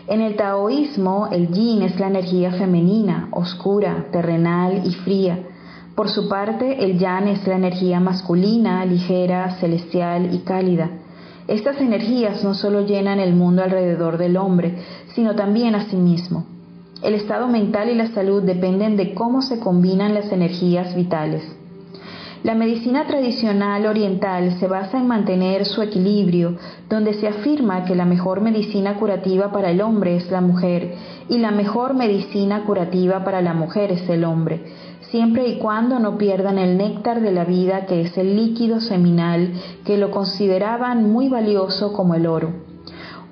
En 0.06 0.22
el 0.22 0.36
taoísmo, 0.36 1.28
el 1.30 1.48
yin 1.48 1.82
es 1.82 2.00
la 2.00 2.06
energía 2.06 2.50
femenina, 2.50 3.28
oscura, 3.32 4.06
terrenal 4.10 4.86
y 4.86 4.94
fría, 4.94 5.38
por 5.94 6.08
su 6.08 6.28
parte, 6.28 6.84
el 6.84 6.98
yang 6.98 7.28
es 7.28 7.46
la 7.46 7.56
energía 7.56 8.00
masculina, 8.00 8.84
ligera, 8.86 9.56
celestial 9.60 10.34
y 10.34 10.38
cálida. 10.38 10.90
Estas 11.48 11.80
energías 11.80 12.42
no 12.42 12.54
solo 12.54 12.86
llenan 12.86 13.20
el 13.20 13.34
mundo 13.34 13.62
alrededor 13.62 14.16
del 14.16 14.36
hombre, 14.36 14.78
sino 15.14 15.34
también 15.34 15.74
a 15.74 15.90
sí 15.90 15.96
mismo. 15.96 16.46
El 17.02 17.14
estado 17.14 17.48
mental 17.48 17.90
y 17.90 17.94
la 17.94 18.06
salud 18.08 18.42
dependen 18.42 18.96
de 18.96 19.12
cómo 19.12 19.42
se 19.42 19.58
combinan 19.58 20.14
las 20.14 20.32
energías 20.32 20.94
vitales. 20.94 21.42
La 22.44 22.54
medicina 22.54 23.06
tradicional 23.06 23.86
oriental 23.86 24.58
se 24.58 24.66
basa 24.66 24.98
en 24.98 25.06
mantener 25.06 25.64
su 25.64 25.80
equilibrio, 25.80 26.56
donde 26.88 27.14
se 27.14 27.28
afirma 27.28 27.84
que 27.84 27.94
la 27.94 28.04
mejor 28.04 28.40
medicina 28.40 28.96
curativa 28.96 29.52
para 29.52 29.70
el 29.70 29.80
hombre 29.80 30.16
es 30.16 30.28
la 30.28 30.40
mujer 30.40 30.94
y 31.28 31.38
la 31.38 31.52
mejor 31.52 31.94
medicina 31.94 32.64
curativa 32.64 33.22
para 33.22 33.42
la 33.42 33.54
mujer 33.54 33.92
es 33.92 34.08
el 34.08 34.24
hombre, 34.24 34.60
siempre 35.12 35.46
y 35.46 35.58
cuando 35.58 35.98
no 35.98 36.16
pierdan 36.16 36.58
el 36.58 36.78
néctar 36.78 37.20
de 37.20 37.32
la 37.32 37.44
vida 37.44 37.84
que 37.84 38.00
es 38.00 38.16
el 38.16 38.34
líquido 38.34 38.80
seminal 38.80 39.52
que 39.84 39.98
lo 39.98 40.10
consideraban 40.10 41.12
muy 41.12 41.28
valioso 41.28 41.92
como 41.92 42.14
el 42.14 42.26
oro. 42.26 42.50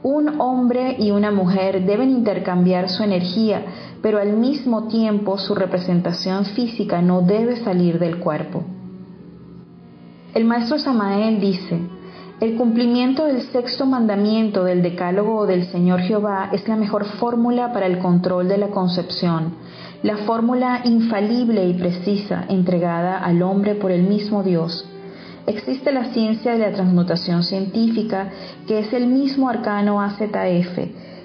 Un 0.03 0.41
hombre 0.41 0.97
y 0.99 1.11
una 1.11 1.31
mujer 1.31 1.87
deben 1.87 2.11
intercambiar 2.11 2.91
su 2.91 3.03
energía, 3.03 3.63
pero 4.03 4.19
al 4.19 4.35
mismo 4.35 4.89
tiempo 4.89 5.39
su 5.39 5.55
representación 5.55 6.45
física 6.45 7.01
no 7.01 7.23
debe 7.23 7.57
salir 7.57 7.99
del 7.99 8.19
cuerpo. 8.19 8.63
El 10.35 10.45
maestro 10.45 10.79
Samael 10.79 11.41
dice, 11.41 11.81
el 12.41 12.57
cumplimiento 12.57 13.25
del 13.25 13.41
sexto 13.53 13.87
mandamiento 13.87 14.65
del 14.65 14.83
decálogo 14.83 15.47
del 15.47 15.65
Señor 15.67 16.01
Jehová 16.01 16.51
es 16.53 16.69
la 16.69 16.77
mejor 16.77 17.05
fórmula 17.05 17.73
para 17.73 17.87
el 17.87 17.99
control 17.99 18.49
de 18.49 18.59
la 18.59 18.69
concepción 18.69 19.55
la 20.03 20.17
fórmula 20.19 20.81
infalible 20.85 21.69
y 21.69 21.75
precisa 21.75 22.45
entregada 22.49 23.19
al 23.19 23.43
hombre 23.43 23.75
por 23.75 23.91
el 23.91 24.03
mismo 24.03 24.43
Dios. 24.43 24.87
Existe 25.47 25.93
la 25.93 26.13
ciencia 26.13 26.53
de 26.53 26.59
la 26.59 26.73
transmutación 26.73 27.43
científica, 27.43 28.31
que 28.67 28.79
es 28.79 28.93
el 28.93 29.07
mismo 29.07 29.49
arcano 29.49 30.01
AZF. 30.01 30.79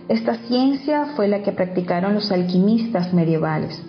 Esta 0.10 0.36
ciencia 0.48 1.08
fue 1.16 1.28
la 1.28 1.42
que 1.42 1.52
practicaron 1.52 2.14
los 2.16 2.32
alquimistas 2.32 3.14
medievales. 3.14 3.82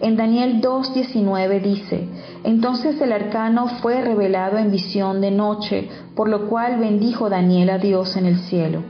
En 0.00 0.16
Daniel 0.16 0.62
2.19 0.62 1.60
dice, 1.60 2.08
entonces 2.44 3.00
el 3.02 3.12
arcano 3.12 3.68
fue 3.82 4.00
revelado 4.00 4.56
en 4.56 4.70
visión 4.70 5.20
de 5.20 5.30
noche, 5.30 5.88
por 6.14 6.28
lo 6.28 6.48
cual 6.48 6.78
bendijo 6.78 7.28
Daniel 7.28 7.70
a 7.70 7.78
Dios 7.78 8.16
en 8.16 8.26
el 8.26 8.38
cielo. 8.38 8.82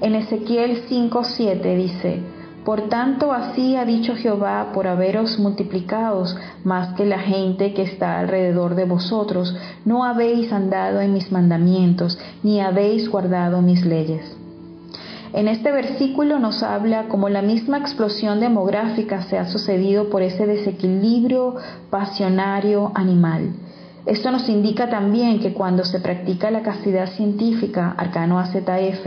En 0.00 0.14
Ezequiel 0.14 0.84
5.7 0.88 1.76
dice, 1.76 2.20
por 2.64 2.88
tanto, 2.88 3.32
así 3.32 3.76
ha 3.76 3.84
dicho 3.84 4.16
Jehová, 4.16 4.70
por 4.72 4.86
haberos 4.86 5.38
multiplicados 5.38 6.34
más 6.64 6.94
que 6.94 7.04
la 7.04 7.18
gente 7.18 7.74
que 7.74 7.82
está 7.82 8.18
alrededor 8.18 8.74
de 8.74 8.86
vosotros, 8.86 9.54
no 9.84 10.02
habéis 10.02 10.50
andado 10.50 11.00
en 11.00 11.12
mis 11.12 11.30
mandamientos, 11.30 12.18
ni 12.42 12.60
habéis 12.60 13.10
guardado 13.10 13.60
mis 13.60 13.84
leyes. 13.84 14.34
En 15.34 15.48
este 15.48 15.72
versículo 15.72 16.38
nos 16.38 16.62
habla 16.62 17.08
como 17.08 17.28
la 17.28 17.42
misma 17.42 17.78
explosión 17.78 18.40
demográfica 18.40 19.22
se 19.22 19.36
ha 19.36 19.46
sucedido 19.46 20.08
por 20.08 20.22
ese 20.22 20.46
desequilibrio 20.46 21.56
pasionario 21.90 22.92
animal. 22.94 23.52
Esto 24.06 24.30
nos 24.30 24.50
indica 24.50 24.90
también 24.90 25.40
que 25.40 25.54
cuando 25.54 25.82
se 25.82 25.98
practica 25.98 26.50
la 26.50 26.60
castidad 26.60 27.08
científica, 27.12 27.94
arcano 27.96 28.38
AZF, 28.38 29.06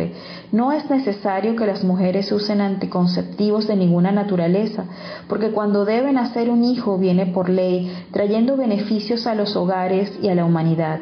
no 0.52 0.72
es 0.72 0.90
necesario 0.90 1.56
que 1.56 1.68
las 1.68 1.84
mujeres 1.84 2.32
usen 2.32 2.62
anticonceptivos 2.62 3.68
de 3.68 3.76
ninguna 3.76 4.12
naturaleza, 4.12 4.86
porque 5.30 5.52
cuando 5.52 5.86
deben 5.86 6.18
hacer 6.18 6.50
un 6.50 6.64
hijo 6.64 6.98
viene 6.98 7.28
por 7.28 7.48
ley, 7.48 7.92
trayendo 8.12 8.58
beneficios 8.58 9.28
a 9.28 9.36
los 9.36 9.56
hogares 9.56 10.18
y 10.24 10.30
a 10.30 10.36
la 10.36 10.46
humanidad. 10.46 11.00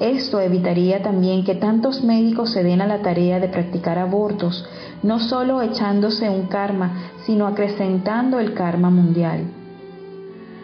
Esto 0.00 0.38
evitaría 0.40 1.02
también 1.02 1.42
que 1.42 1.54
tantos 1.54 2.04
médicos 2.04 2.52
se 2.52 2.62
den 2.62 2.82
a 2.82 2.86
la 2.86 3.00
tarea 3.00 3.40
de 3.40 3.48
practicar 3.48 3.98
abortos, 3.98 4.66
no 5.02 5.18
solo 5.18 5.62
echándose 5.62 6.28
un 6.28 6.46
karma, 6.48 7.12
sino 7.24 7.46
acrecentando 7.46 8.38
el 8.38 8.52
karma 8.52 8.90
mundial. 8.90 9.59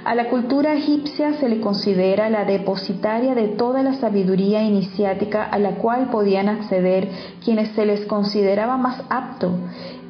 A 0.06 0.14
la 0.14 0.28
cultura 0.28 0.72
egipcia 0.74 1.32
se 1.40 1.48
le 1.48 1.60
considera 1.60 2.30
la 2.30 2.44
depositaria 2.44 3.34
de 3.34 3.48
toda 3.48 3.82
la 3.82 3.94
sabiduría 3.94 4.62
iniciática 4.62 5.42
a 5.42 5.58
la 5.58 5.78
cual 5.78 6.10
podían 6.10 6.48
acceder 6.48 7.10
quienes 7.44 7.70
se 7.70 7.84
les 7.84 8.06
consideraba 8.06 8.76
más 8.76 9.02
apto 9.10 9.50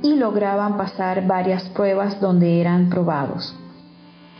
y 0.03 0.17
lograban 0.17 0.77
pasar 0.77 1.27
varias 1.27 1.71
pruebas 1.71 2.21
donde 2.21 2.61
eran 2.61 2.91
probados. 2.91 3.55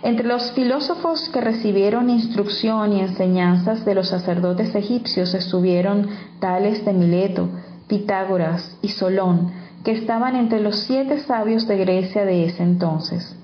Entre 0.03 0.27
los 0.27 0.53
filósofos 0.53 1.31
que 1.31 1.41
recibieron 1.41 2.11
instrucción 2.11 2.93
y 2.93 3.01
enseñanzas 3.01 3.87
de 3.87 3.95
los 3.95 4.11
sacerdotes 4.11 4.75
egipcios 4.75 5.33
estuvieron 5.33 6.07
tales 6.39 6.85
de 6.85 6.93
Mileto, 6.93 7.49
Pitágoras 7.89 8.77
y 8.83 8.89
Solón, 8.89 9.53
que 9.85 9.93
estaban 9.93 10.37
entre 10.37 10.61
los 10.61 10.81
siete 10.81 11.21
sabios 11.21 11.67
de 11.67 11.79
Grecia 11.79 12.27
de 12.27 12.45
ese 12.45 12.63
entonces. 12.63 13.35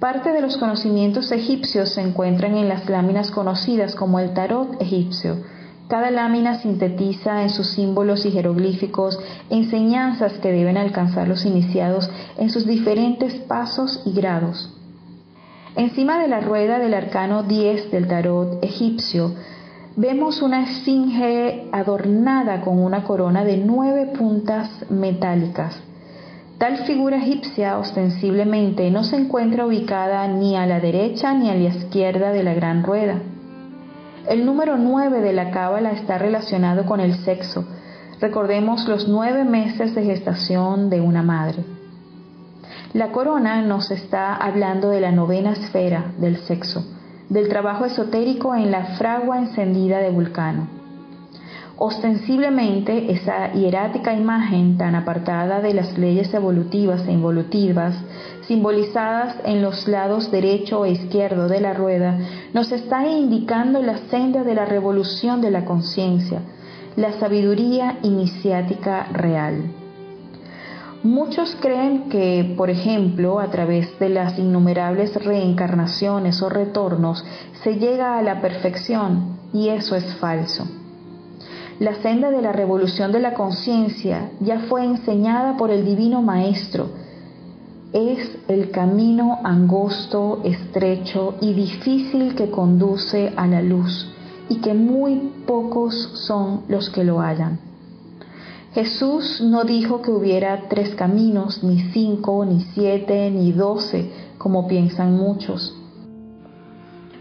Parte 0.00 0.32
de 0.32 0.40
los 0.40 0.56
conocimientos 0.56 1.30
egipcios 1.30 1.92
se 1.92 2.00
encuentran 2.00 2.56
en 2.56 2.70
las 2.70 2.88
láminas 2.88 3.30
conocidas 3.30 3.94
como 3.94 4.18
el 4.18 4.32
tarot 4.32 4.80
egipcio. 4.80 5.36
Cada 5.88 6.10
lámina 6.10 6.58
sintetiza 6.62 7.42
en 7.42 7.50
sus 7.50 7.72
símbolos 7.72 8.24
y 8.24 8.30
jeroglíficos 8.30 9.18
enseñanzas 9.50 10.32
que 10.38 10.52
deben 10.52 10.78
alcanzar 10.78 11.28
los 11.28 11.44
iniciados 11.44 12.08
en 12.38 12.48
sus 12.48 12.66
diferentes 12.66 13.34
pasos 13.42 14.02
y 14.06 14.12
grados. 14.12 14.74
Encima 15.76 16.18
de 16.18 16.28
la 16.28 16.40
rueda 16.40 16.78
del 16.78 16.94
arcano 16.94 17.42
10 17.42 17.90
del 17.90 18.08
tarot 18.08 18.64
egipcio 18.64 19.34
vemos 19.96 20.40
una 20.40 20.62
esfinge 20.62 21.68
adornada 21.72 22.62
con 22.62 22.78
una 22.78 23.04
corona 23.04 23.44
de 23.44 23.58
nueve 23.58 24.06
puntas 24.16 24.70
metálicas. 24.88 25.89
Tal 26.60 26.76
figura 26.84 27.16
egipcia 27.16 27.78
ostensiblemente 27.78 28.90
no 28.90 29.02
se 29.02 29.16
encuentra 29.16 29.64
ubicada 29.64 30.28
ni 30.28 30.56
a 30.56 30.66
la 30.66 30.78
derecha 30.78 31.32
ni 31.32 31.48
a 31.48 31.54
la 31.54 31.74
izquierda 31.74 32.32
de 32.32 32.42
la 32.42 32.52
gran 32.52 32.82
rueda. 32.82 33.14
El 34.28 34.44
número 34.44 34.76
9 34.76 35.22
de 35.22 35.32
la 35.32 35.52
cábala 35.52 35.92
está 35.92 36.18
relacionado 36.18 36.84
con 36.84 37.00
el 37.00 37.14
sexo. 37.14 37.64
Recordemos 38.20 38.86
los 38.86 39.08
nueve 39.08 39.44
meses 39.44 39.94
de 39.94 40.04
gestación 40.04 40.90
de 40.90 41.00
una 41.00 41.22
madre. 41.22 41.64
La 42.92 43.10
corona 43.10 43.62
nos 43.62 43.90
está 43.90 44.36
hablando 44.36 44.90
de 44.90 45.00
la 45.00 45.12
novena 45.12 45.52
esfera 45.52 46.12
del 46.18 46.36
sexo, 46.40 46.84
del 47.30 47.48
trabajo 47.48 47.86
esotérico 47.86 48.54
en 48.54 48.70
la 48.70 48.98
fragua 48.98 49.38
encendida 49.38 50.00
de 50.00 50.10
Vulcano. 50.10 50.79
Ostensiblemente, 51.82 53.10
esa 53.10 53.54
hierática 53.54 54.12
imagen 54.12 54.76
tan 54.76 54.94
apartada 54.94 55.62
de 55.62 55.72
las 55.72 55.96
leyes 55.96 56.34
evolutivas 56.34 57.08
e 57.08 57.12
involutivas 57.12 57.94
simbolizadas 58.42 59.36
en 59.46 59.62
los 59.62 59.88
lados 59.88 60.30
derecho 60.30 60.84
e 60.84 60.90
izquierdo 60.90 61.48
de 61.48 61.62
la 61.62 61.72
rueda, 61.72 62.18
nos 62.52 62.70
está 62.70 63.08
indicando 63.08 63.80
la 63.80 63.96
senda 64.10 64.44
de 64.44 64.54
la 64.56 64.66
revolución 64.66 65.40
de 65.40 65.50
la 65.50 65.64
conciencia, 65.64 66.42
la 66.96 67.12
sabiduría 67.12 67.98
iniciática 68.02 69.06
real. 69.14 69.72
Muchos 71.02 71.56
creen 71.62 72.10
que, 72.10 72.52
por 72.58 72.68
ejemplo, 72.68 73.40
a 73.40 73.46
través 73.46 73.98
de 73.98 74.10
las 74.10 74.38
innumerables 74.38 75.14
reencarnaciones 75.24 76.42
o 76.42 76.50
retornos 76.50 77.24
se 77.62 77.78
llega 77.78 78.18
a 78.18 78.22
la 78.22 78.42
perfección, 78.42 79.38
y 79.54 79.70
eso 79.70 79.96
es 79.96 80.04
falso. 80.16 80.79
La 81.80 81.94
senda 82.02 82.30
de 82.30 82.42
la 82.42 82.52
revolución 82.52 83.10
de 83.10 83.20
la 83.20 83.32
conciencia 83.32 84.32
ya 84.40 84.66
fue 84.68 84.84
enseñada 84.84 85.56
por 85.56 85.70
el 85.70 85.86
Divino 85.86 86.20
Maestro, 86.20 86.90
es 87.94 88.36
el 88.48 88.70
camino 88.70 89.38
angosto, 89.44 90.42
estrecho 90.44 91.36
y 91.40 91.54
difícil 91.54 92.34
que 92.34 92.50
conduce 92.50 93.32
a 93.34 93.46
la 93.46 93.62
luz 93.62 94.12
y 94.50 94.56
que 94.56 94.74
muy 94.74 95.32
pocos 95.46 95.94
son 96.26 96.64
los 96.68 96.90
que 96.90 97.02
lo 97.02 97.20
hallan. 97.20 97.58
Jesús 98.74 99.40
no 99.40 99.64
dijo 99.64 100.02
que 100.02 100.10
hubiera 100.10 100.68
tres 100.68 100.94
caminos, 100.94 101.64
ni 101.64 101.80
cinco, 101.94 102.44
ni 102.44 102.60
siete, 102.74 103.30
ni 103.30 103.52
doce, 103.52 104.10
como 104.36 104.68
piensan 104.68 105.16
muchos. 105.16 105.74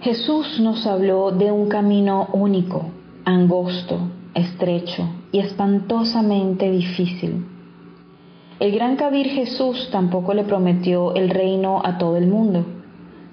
Jesús 0.01 0.59
nos 0.59 0.85
habló 0.85 1.31
de 1.31 1.49
un 1.49 1.69
camino 1.69 2.27
único, 2.33 2.87
angosto, 3.23 3.99
estrecho 4.33 5.09
y 5.31 5.39
espantosamente 5.39 6.69
difícil 6.71 7.45
el 8.59 8.73
gran 8.73 8.97
Kabir 8.97 9.27
Jesús 9.27 9.87
tampoco 9.89 10.33
le 10.33 10.43
prometió 10.43 11.15
el 11.15 11.29
reino 11.29 11.81
a 11.81 11.97
todo 11.97 12.17
el 12.17 12.27
mundo. 12.27 12.65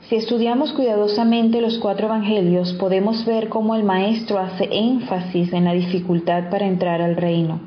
Si 0.02 0.14
estudiamos 0.14 0.72
cuidadosamente 0.72 1.60
los 1.60 1.78
cuatro 1.78 2.06
evangelios, 2.06 2.74
podemos 2.74 3.26
ver 3.26 3.48
cómo 3.48 3.74
el 3.74 3.82
Maestro 3.82 4.38
hace 4.38 4.68
énfasis 4.70 5.52
en 5.52 5.64
la 5.64 5.72
dificultad 5.72 6.48
para 6.48 6.68
entrar 6.68 7.02
al 7.02 7.16
reino. 7.16 7.58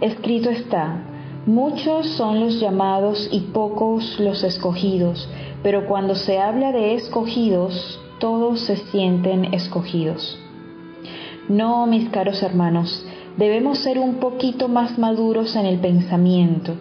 Escrito 0.00 0.48
está, 0.48 1.02
muchos 1.44 2.06
son 2.16 2.40
los 2.40 2.58
llamados 2.58 3.28
y 3.30 3.40
pocos 3.52 4.18
los 4.18 4.42
escogidos, 4.42 5.28
pero 5.62 5.86
cuando 5.86 6.14
se 6.14 6.38
habla 6.38 6.72
de 6.72 6.94
escogidos, 6.94 8.00
todos 8.18 8.60
se 8.60 8.76
sienten 8.76 9.52
escogidos. 9.52 10.38
No, 11.48 11.86
mis 11.86 12.08
caros 12.10 12.42
hermanos, 12.42 13.04
debemos 13.36 13.78
ser 13.78 13.98
un 13.98 14.16
poquito 14.16 14.68
más 14.68 14.98
maduros 14.98 15.56
en 15.56 15.66
el 15.66 15.78
pensamiento. 15.78 16.74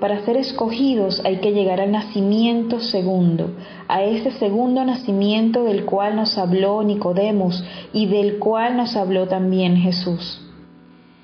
Para 0.00 0.24
ser 0.24 0.36
escogidos 0.36 1.20
hay 1.24 1.38
que 1.38 1.52
llegar 1.52 1.80
al 1.80 1.90
nacimiento 1.90 2.78
segundo, 2.78 3.50
a 3.88 4.02
ese 4.02 4.30
segundo 4.32 4.84
nacimiento 4.84 5.64
del 5.64 5.84
cual 5.84 6.14
nos 6.14 6.38
habló 6.38 6.82
Nicodemos 6.84 7.64
y 7.92 8.06
del 8.06 8.38
cual 8.38 8.76
nos 8.76 8.96
habló 8.96 9.26
también 9.26 9.76
Jesús. 9.76 10.40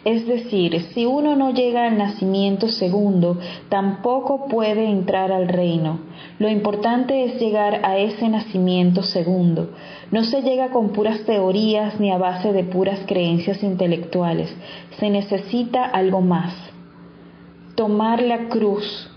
Es 0.05 0.27
decir, 0.27 0.83
si 0.93 1.07
uno 1.07 1.35
no 1.35 1.53
llega 1.53 1.87
al 1.87 1.97
nacimiento 1.97 2.69
segundo, 2.69 3.39
tampoco 3.71 4.49
puede 4.49 4.85
entrar 4.91 5.33
al 5.33 5.49
reino. 5.49 6.01
Lo 6.39 6.51
importante 6.51 7.25
es 7.25 7.41
llegar 7.41 7.81
a 7.85 7.97
ese 7.97 8.29
nacimiento 8.29 9.03
segundo. 9.03 9.71
No 10.11 10.25
se 10.25 10.43
llega 10.43 10.71
con 10.71 10.91
puras 10.91 11.25
teorías 11.25 11.99
ni 11.99 12.11
a 12.11 12.19
base 12.19 12.53
de 12.53 12.65
puras 12.65 13.01
creencias 13.07 13.63
intelectuales. 13.63 14.55
Se 14.99 15.11
necesita 15.11 15.85
algo 15.85 16.21
más. 16.21 16.55
Tomar 17.75 18.23
la 18.23 18.49
cruz. 18.49 19.11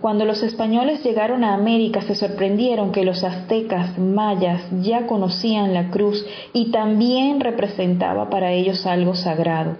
Cuando 0.00 0.24
los 0.24 0.42
españoles 0.44 1.02
llegaron 1.02 1.42
a 1.42 1.54
América 1.54 2.02
se 2.02 2.14
sorprendieron 2.14 2.92
que 2.92 3.04
los 3.04 3.24
aztecas, 3.24 3.98
mayas, 3.98 4.62
ya 4.80 5.06
conocían 5.06 5.74
la 5.74 5.90
cruz 5.90 6.24
y 6.52 6.70
también 6.70 7.40
representaba 7.40 8.30
para 8.30 8.52
ellos 8.52 8.86
algo 8.86 9.14
sagrado. 9.16 9.76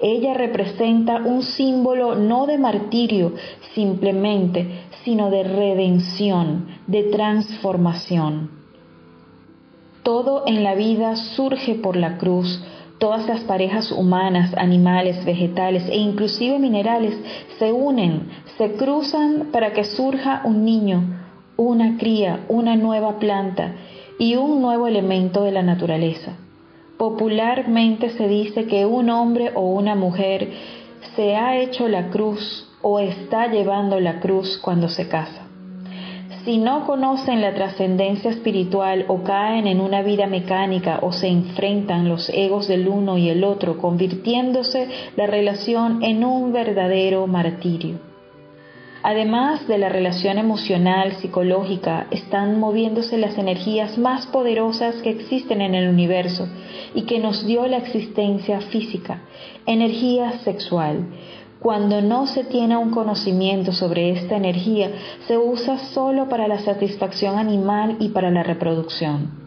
Ella 0.00 0.34
representa 0.34 1.16
un 1.16 1.42
símbolo 1.42 2.16
no 2.16 2.46
de 2.46 2.58
martirio 2.58 3.34
simplemente, 3.74 4.66
sino 5.04 5.30
de 5.30 5.44
redención, 5.44 6.66
de 6.86 7.04
transformación. 7.04 8.59
Todo 10.02 10.44
en 10.46 10.64
la 10.64 10.74
vida 10.74 11.16
surge 11.16 11.74
por 11.74 11.96
la 11.96 12.16
cruz. 12.16 12.62
Todas 12.98 13.26
las 13.26 13.40
parejas 13.40 13.92
humanas, 13.92 14.54
animales, 14.56 15.24
vegetales 15.24 15.86
e 15.88 15.96
inclusive 15.96 16.58
minerales 16.58 17.14
se 17.58 17.72
unen, 17.72 18.28
se 18.56 18.72
cruzan 18.72 19.48
para 19.52 19.72
que 19.72 19.84
surja 19.84 20.42
un 20.44 20.64
niño, 20.64 21.02
una 21.56 21.98
cría, 21.98 22.40
una 22.48 22.76
nueva 22.76 23.18
planta 23.18 23.74
y 24.18 24.36
un 24.36 24.62
nuevo 24.62 24.86
elemento 24.86 25.44
de 25.44 25.52
la 25.52 25.62
naturaleza. 25.62 26.36
Popularmente 26.96 28.10
se 28.10 28.28
dice 28.28 28.66
que 28.66 28.84
un 28.86 29.10
hombre 29.10 29.52
o 29.54 29.62
una 29.62 29.94
mujer 29.94 30.50
se 31.16 31.36
ha 31.36 31.58
hecho 31.58 31.88
la 31.88 32.08
cruz 32.08 32.68
o 32.82 32.98
está 32.98 33.46
llevando 33.48 34.00
la 34.00 34.20
cruz 34.20 34.58
cuando 34.58 34.88
se 34.88 35.08
casa. 35.08 35.49
Si 36.50 36.58
no 36.58 36.84
conocen 36.84 37.42
la 37.42 37.54
trascendencia 37.54 38.28
espiritual 38.28 39.04
o 39.06 39.22
caen 39.22 39.68
en 39.68 39.80
una 39.80 40.02
vida 40.02 40.26
mecánica 40.26 40.98
o 41.00 41.12
se 41.12 41.28
enfrentan 41.28 42.08
los 42.08 42.28
egos 42.30 42.66
del 42.66 42.88
uno 42.88 43.16
y 43.16 43.28
el 43.28 43.44
otro, 43.44 43.78
convirtiéndose 43.78 44.88
la 45.14 45.28
relación 45.28 46.02
en 46.02 46.24
un 46.24 46.52
verdadero 46.52 47.28
martirio. 47.28 48.00
Además 49.04 49.68
de 49.68 49.78
la 49.78 49.90
relación 49.90 50.38
emocional, 50.38 51.12
psicológica, 51.20 52.08
están 52.10 52.58
moviéndose 52.58 53.16
las 53.16 53.38
energías 53.38 53.96
más 53.96 54.26
poderosas 54.26 54.96
que 55.02 55.10
existen 55.10 55.60
en 55.60 55.76
el 55.76 55.88
universo 55.88 56.48
y 56.96 57.02
que 57.02 57.20
nos 57.20 57.46
dio 57.46 57.64
la 57.68 57.76
existencia 57.76 58.60
física, 58.60 59.22
energía 59.66 60.32
sexual. 60.40 61.06
Cuando 61.60 62.00
no 62.00 62.26
se 62.26 62.44
tiene 62.44 62.76
un 62.78 62.90
conocimiento 62.90 63.72
sobre 63.72 64.10
esta 64.10 64.36
energía, 64.36 64.92
se 65.26 65.36
usa 65.36 65.78
solo 65.92 66.28
para 66.28 66.48
la 66.48 66.60
satisfacción 66.60 67.38
animal 67.38 67.96
y 68.00 68.08
para 68.08 68.30
la 68.30 68.42
reproducción. 68.42 69.38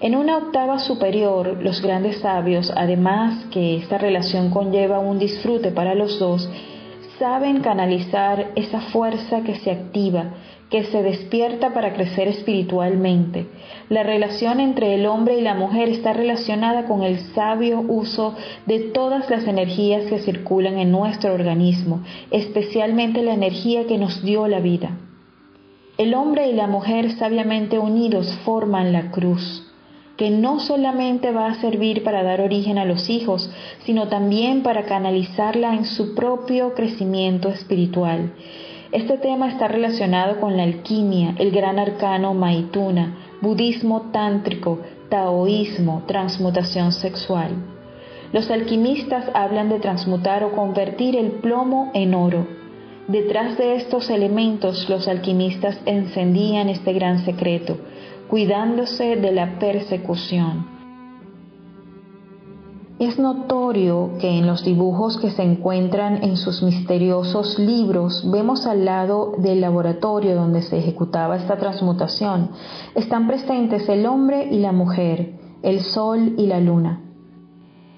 En 0.00 0.16
una 0.16 0.36
octava 0.36 0.80
superior, 0.80 1.62
los 1.62 1.80
grandes 1.80 2.18
sabios, 2.18 2.70
además 2.76 3.46
que 3.50 3.76
esta 3.76 3.96
relación 3.96 4.50
conlleva 4.50 4.98
un 4.98 5.18
disfrute 5.18 5.70
para 5.70 5.94
los 5.94 6.18
dos, 6.18 6.50
saben 7.18 7.60
canalizar 7.60 8.50
esa 8.56 8.80
fuerza 8.80 9.42
que 9.42 9.54
se 9.60 9.70
activa, 9.70 10.24
que 10.72 10.84
se 10.84 11.02
despierta 11.02 11.74
para 11.74 11.92
crecer 11.92 12.28
espiritualmente. 12.28 13.46
La 13.90 14.02
relación 14.02 14.58
entre 14.58 14.94
el 14.94 15.04
hombre 15.04 15.38
y 15.38 15.42
la 15.42 15.54
mujer 15.54 15.90
está 15.90 16.14
relacionada 16.14 16.86
con 16.86 17.02
el 17.02 17.18
sabio 17.34 17.84
uso 17.86 18.34
de 18.64 18.80
todas 18.80 19.28
las 19.28 19.46
energías 19.46 20.06
que 20.06 20.20
circulan 20.20 20.78
en 20.78 20.90
nuestro 20.90 21.34
organismo, 21.34 22.00
especialmente 22.30 23.22
la 23.22 23.34
energía 23.34 23.86
que 23.86 23.98
nos 23.98 24.24
dio 24.24 24.48
la 24.48 24.60
vida. 24.60 24.96
El 25.98 26.14
hombre 26.14 26.48
y 26.48 26.54
la 26.54 26.68
mujer 26.68 27.12
sabiamente 27.18 27.78
unidos 27.78 28.32
forman 28.42 28.94
la 28.94 29.10
cruz 29.10 29.68
que 30.16 30.30
no 30.30 30.60
solamente 30.60 31.32
va 31.32 31.48
a 31.48 31.60
servir 31.60 32.04
para 32.04 32.22
dar 32.22 32.40
origen 32.40 32.78
a 32.78 32.84
los 32.84 33.10
hijos, 33.10 33.50
sino 33.84 34.08
también 34.08 34.62
para 34.62 34.84
canalizarla 34.84 35.74
en 35.74 35.84
su 35.84 36.14
propio 36.14 36.74
crecimiento 36.74 37.48
espiritual. 37.48 38.32
Este 38.92 39.16
tema 39.16 39.48
está 39.48 39.68
relacionado 39.68 40.38
con 40.38 40.58
la 40.58 40.64
alquimia, 40.64 41.34
el 41.38 41.50
gran 41.50 41.78
arcano 41.78 42.34
Maituna, 42.34 43.16
budismo 43.40 44.10
tántrico, 44.12 44.80
taoísmo, 45.08 46.02
transmutación 46.06 46.92
sexual. 46.92 47.52
Los 48.34 48.50
alquimistas 48.50 49.30
hablan 49.32 49.70
de 49.70 49.80
transmutar 49.80 50.44
o 50.44 50.52
convertir 50.52 51.16
el 51.16 51.30
plomo 51.40 51.90
en 51.94 52.14
oro. 52.14 52.46
Detrás 53.08 53.56
de 53.56 53.76
estos 53.76 54.10
elementos 54.10 54.86
los 54.90 55.08
alquimistas 55.08 55.80
encendían 55.86 56.68
este 56.68 56.92
gran 56.92 57.24
secreto, 57.24 57.78
cuidándose 58.28 59.16
de 59.16 59.32
la 59.32 59.58
persecución. 59.58 60.81
Es 63.02 63.18
notorio 63.18 64.12
que 64.20 64.28
en 64.28 64.46
los 64.46 64.62
dibujos 64.62 65.18
que 65.18 65.32
se 65.32 65.42
encuentran 65.42 66.22
en 66.22 66.36
sus 66.36 66.62
misteriosos 66.62 67.58
libros 67.58 68.22
vemos 68.30 68.64
al 68.64 68.84
lado 68.84 69.32
del 69.38 69.60
laboratorio 69.60 70.36
donde 70.36 70.62
se 70.62 70.78
ejecutaba 70.78 71.34
esta 71.34 71.56
transmutación, 71.56 72.50
están 72.94 73.26
presentes 73.26 73.88
el 73.88 74.06
hombre 74.06 74.46
y 74.52 74.60
la 74.60 74.70
mujer, 74.70 75.34
el 75.64 75.80
sol 75.80 76.34
y 76.38 76.46
la 76.46 76.60
luna. 76.60 77.00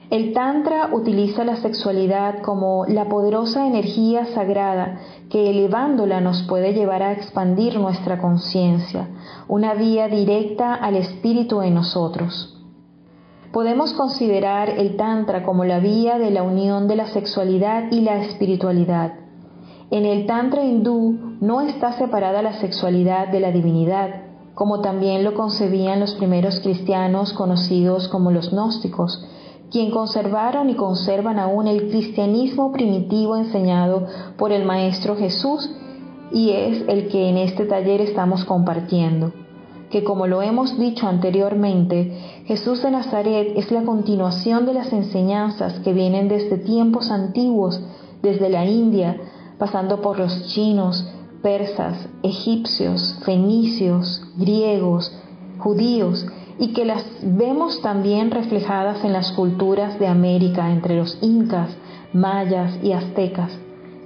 El 0.08 0.32
Tantra 0.32 0.88
utiliza 0.94 1.44
la 1.44 1.56
sexualidad 1.56 2.40
como 2.40 2.86
la 2.86 3.06
poderosa 3.06 3.66
energía 3.66 4.24
sagrada 4.34 5.00
que 5.28 5.50
elevándola 5.50 6.22
nos 6.22 6.44
puede 6.44 6.72
llevar 6.72 7.02
a 7.02 7.12
expandir 7.12 7.78
nuestra 7.78 8.22
conciencia, 8.22 9.10
una 9.48 9.74
vía 9.74 10.08
directa 10.08 10.72
al 10.72 10.96
espíritu 10.96 11.60
en 11.60 11.74
nosotros. 11.74 12.53
Podemos 13.54 13.92
considerar 13.92 14.68
el 14.68 14.96
Tantra 14.96 15.44
como 15.44 15.64
la 15.64 15.78
vía 15.78 16.18
de 16.18 16.32
la 16.32 16.42
unión 16.42 16.88
de 16.88 16.96
la 16.96 17.06
sexualidad 17.06 17.84
y 17.92 18.00
la 18.00 18.16
espiritualidad. 18.24 19.12
En 19.92 20.04
el 20.04 20.26
Tantra 20.26 20.64
hindú 20.64 21.36
no 21.40 21.60
está 21.60 21.92
separada 21.92 22.42
la 22.42 22.54
sexualidad 22.54 23.28
de 23.28 23.38
la 23.38 23.52
divinidad, 23.52 24.22
como 24.56 24.80
también 24.80 25.22
lo 25.22 25.34
concebían 25.34 26.00
los 26.00 26.16
primeros 26.16 26.58
cristianos 26.58 27.32
conocidos 27.32 28.08
como 28.08 28.32
los 28.32 28.50
gnósticos, 28.50 29.24
quien 29.70 29.92
conservaron 29.92 30.68
y 30.68 30.74
conservan 30.74 31.38
aún 31.38 31.68
el 31.68 31.90
cristianismo 31.90 32.72
primitivo 32.72 33.36
enseñado 33.36 34.08
por 34.36 34.50
el 34.50 34.64
Maestro 34.64 35.14
Jesús 35.14 35.70
y 36.32 36.50
es 36.50 36.82
el 36.88 37.06
que 37.06 37.28
en 37.28 37.36
este 37.36 37.66
taller 37.66 38.00
estamos 38.00 38.44
compartiendo 38.44 39.43
que 39.90 40.04
como 40.04 40.26
lo 40.26 40.42
hemos 40.42 40.78
dicho 40.78 41.06
anteriormente, 41.06 42.42
Jesús 42.46 42.82
de 42.82 42.90
Nazaret 42.90 43.52
es 43.56 43.70
la 43.70 43.82
continuación 43.82 44.66
de 44.66 44.74
las 44.74 44.92
enseñanzas 44.92 45.80
que 45.80 45.92
vienen 45.92 46.28
desde 46.28 46.58
tiempos 46.58 47.10
antiguos, 47.10 47.80
desde 48.22 48.48
la 48.48 48.64
India, 48.64 49.20
pasando 49.58 50.00
por 50.00 50.18
los 50.18 50.48
chinos, 50.48 51.06
persas, 51.42 52.08
egipcios, 52.22 53.20
fenicios, 53.24 54.22
griegos, 54.36 55.12
judíos, 55.58 56.26
y 56.58 56.72
que 56.72 56.84
las 56.84 57.04
vemos 57.22 57.82
también 57.82 58.30
reflejadas 58.30 59.04
en 59.04 59.12
las 59.12 59.32
culturas 59.32 59.98
de 59.98 60.06
América 60.06 60.70
entre 60.70 60.96
los 60.96 61.18
incas, 61.20 61.70
mayas 62.12 62.78
y 62.82 62.92
aztecas, 62.92 63.52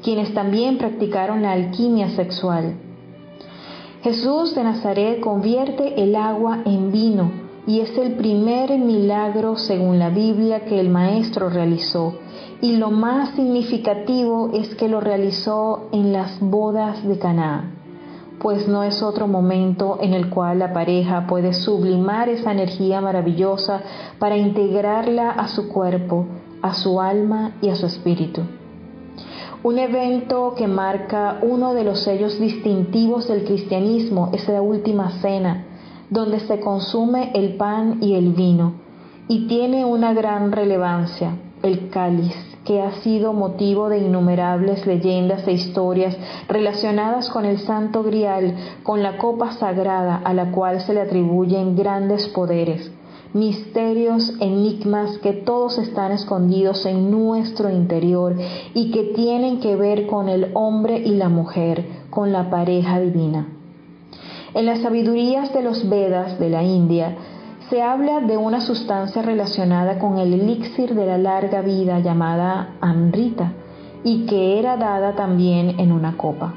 quienes 0.03 0.33
también 0.35 0.79
practicaron 0.79 1.43
la 1.43 1.53
alquimia 1.53 2.11
sexual. 2.11 2.88
Jesús 4.03 4.55
de 4.55 4.63
Nazaret 4.63 5.19
convierte 5.19 6.01
el 6.01 6.15
agua 6.15 6.61
en 6.65 6.93
vino 6.93 7.33
y 7.67 7.81
es 7.81 7.99
el 7.99 8.13
primer 8.13 8.79
milagro 8.79 9.57
según 9.57 9.99
la 9.99 10.09
Biblia 10.09 10.65
que 10.67 10.79
el 10.79 10.89
Maestro 10.89 11.49
realizó. 11.49 12.15
Y 12.61 12.77
lo 12.77 12.93
más 12.93 13.31
significativo 13.31 14.51
es 14.55 14.77
que 14.77 14.89
lo 14.89 15.01
realizó 15.01 15.89
en 15.91 16.13
las 16.13 16.39
bodas 16.39 17.07
de 17.07 17.19
Caná, 17.19 17.73
pues 18.41 18.69
no 18.69 18.85
es 18.85 19.03
otro 19.03 19.27
momento 19.27 19.99
en 20.01 20.15
el 20.15 20.31
cual 20.31 20.61
la 20.61 20.73
pareja 20.73 21.27
puede 21.27 21.53
sublimar 21.53 22.29
esa 22.29 22.53
energía 22.53 23.01
maravillosa 23.01 23.83
para 24.21 24.37
integrarla 24.37 25.31
a 25.31 25.49
su 25.49 25.69
cuerpo, 25.69 26.25
a 26.63 26.73
su 26.73 27.01
alma 27.01 27.57
y 27.61 27.69
a 27.69 27.75
su 27.75 27.87
espíritu 27.87 28.43
un 29.63 29.79
evento 29.79 30.55
que 30.57 30.69
marca 30.69 31.39
uno 31.43 31.75
de 31.75 31.83
los 31.83 32.05
sellos 32.05 32.39
distintivos 32.39 33.27
del 33.27 33.45
cristianismo 33.45 34.31
es 34.33 34.49
la 34.49 34.63
última 34.63 35.21
cena, 35.21 35.65
donde 36.11 36.39
se 36.41 36.61
consume 36.61 37.33
el 37.35 37.57
pan 37.57 37.99
y 38.01 38.15
el 38.15 38.33
vino, 38.33 38.75
y 39.27 39.49
tiene 39.49 39.85
una 39.85 40.15
gran 40.15 40.53
relevancia, 40.53 41.37
el 41.63 41.91
cáliz, 41.91 42.35
que 42.65 42.81
ha 42.83 42.93
sido 43.03 43.33
motivo 43.33 43.89
de 43.89 43.99
innumerables 43.99 44.87
leyendas 44.87 45.47
e 45.49 45.53
historias 45.53 46.17
relacionadas 46.49 47.29
con 47.29 47.45
el 47.45 47.59
Santo 47.59 48.05
Grial, 48.05 48.55
con 48.85 49.03
la 49.03 49.19
copa 49.19 49.53
sagrada 49.53 50.21
a 50.25 50.35
la 50.35 50.53
cual 50.53 50.81
se 50.83 50.95
le 50.95 51.01
atribuyen 51.01 51.75
grandes 51.75 52.29
poderes 52.29 52.93
misterios, 53.35 54.35
enigmas 54.41 55.19
que 55.19 55.33
todos 55.33 55.79
están 55.79 56.13
escondidos 56.13 56.87
en 56.87 57.11
nuestro 57.11 57.71
interior 57.71 58.37
y 58.75 58.91
que 58.91 59.05
tienen 59.15 59.61
que 59.61 59.77
ver 59.77 60.07
con 60.07 60.29
el 60.29 60.51
hombre 60.55 60.99
y 60.99 61.11
la 61.11 61.29
mujer, 61.29 61.87
con 62.11 62.33
la 62.33 62.51
pareja 62.51 63.01
divina. 63.01 63.49
En 64.55 64.67
las 64.67 64.81
sabidurías 64.81 65.53
de 65.53 65.63
los 65.63 65.89
Vedas 65.89 66.39
de 66.39 66.49
la 66.49 66.63
India 66.63 67.17
se 67.69 67.83
habla 67.83 68.21
de 68.21 68.37
una 68.39 68.63
sustancia 68.63 69.21
relacionada 69.21 69.99
con 69.99 70.19
el 70.19 70.33
elixir 70.33 70.95
de 70.95 71.07
la 71.07 71.19
larga 71.19 71.61
vida 71.61 72.01
llamada 72.01 72.77
Amrita 72.81 73.53
y 74.05 74.25
que 74.25 74.59
era 74.59 74.79
dada 74.79 75.15
también 75.15 75.79
en 75.79 75.93
una 75.93 76.17
copa. 76.17 76.55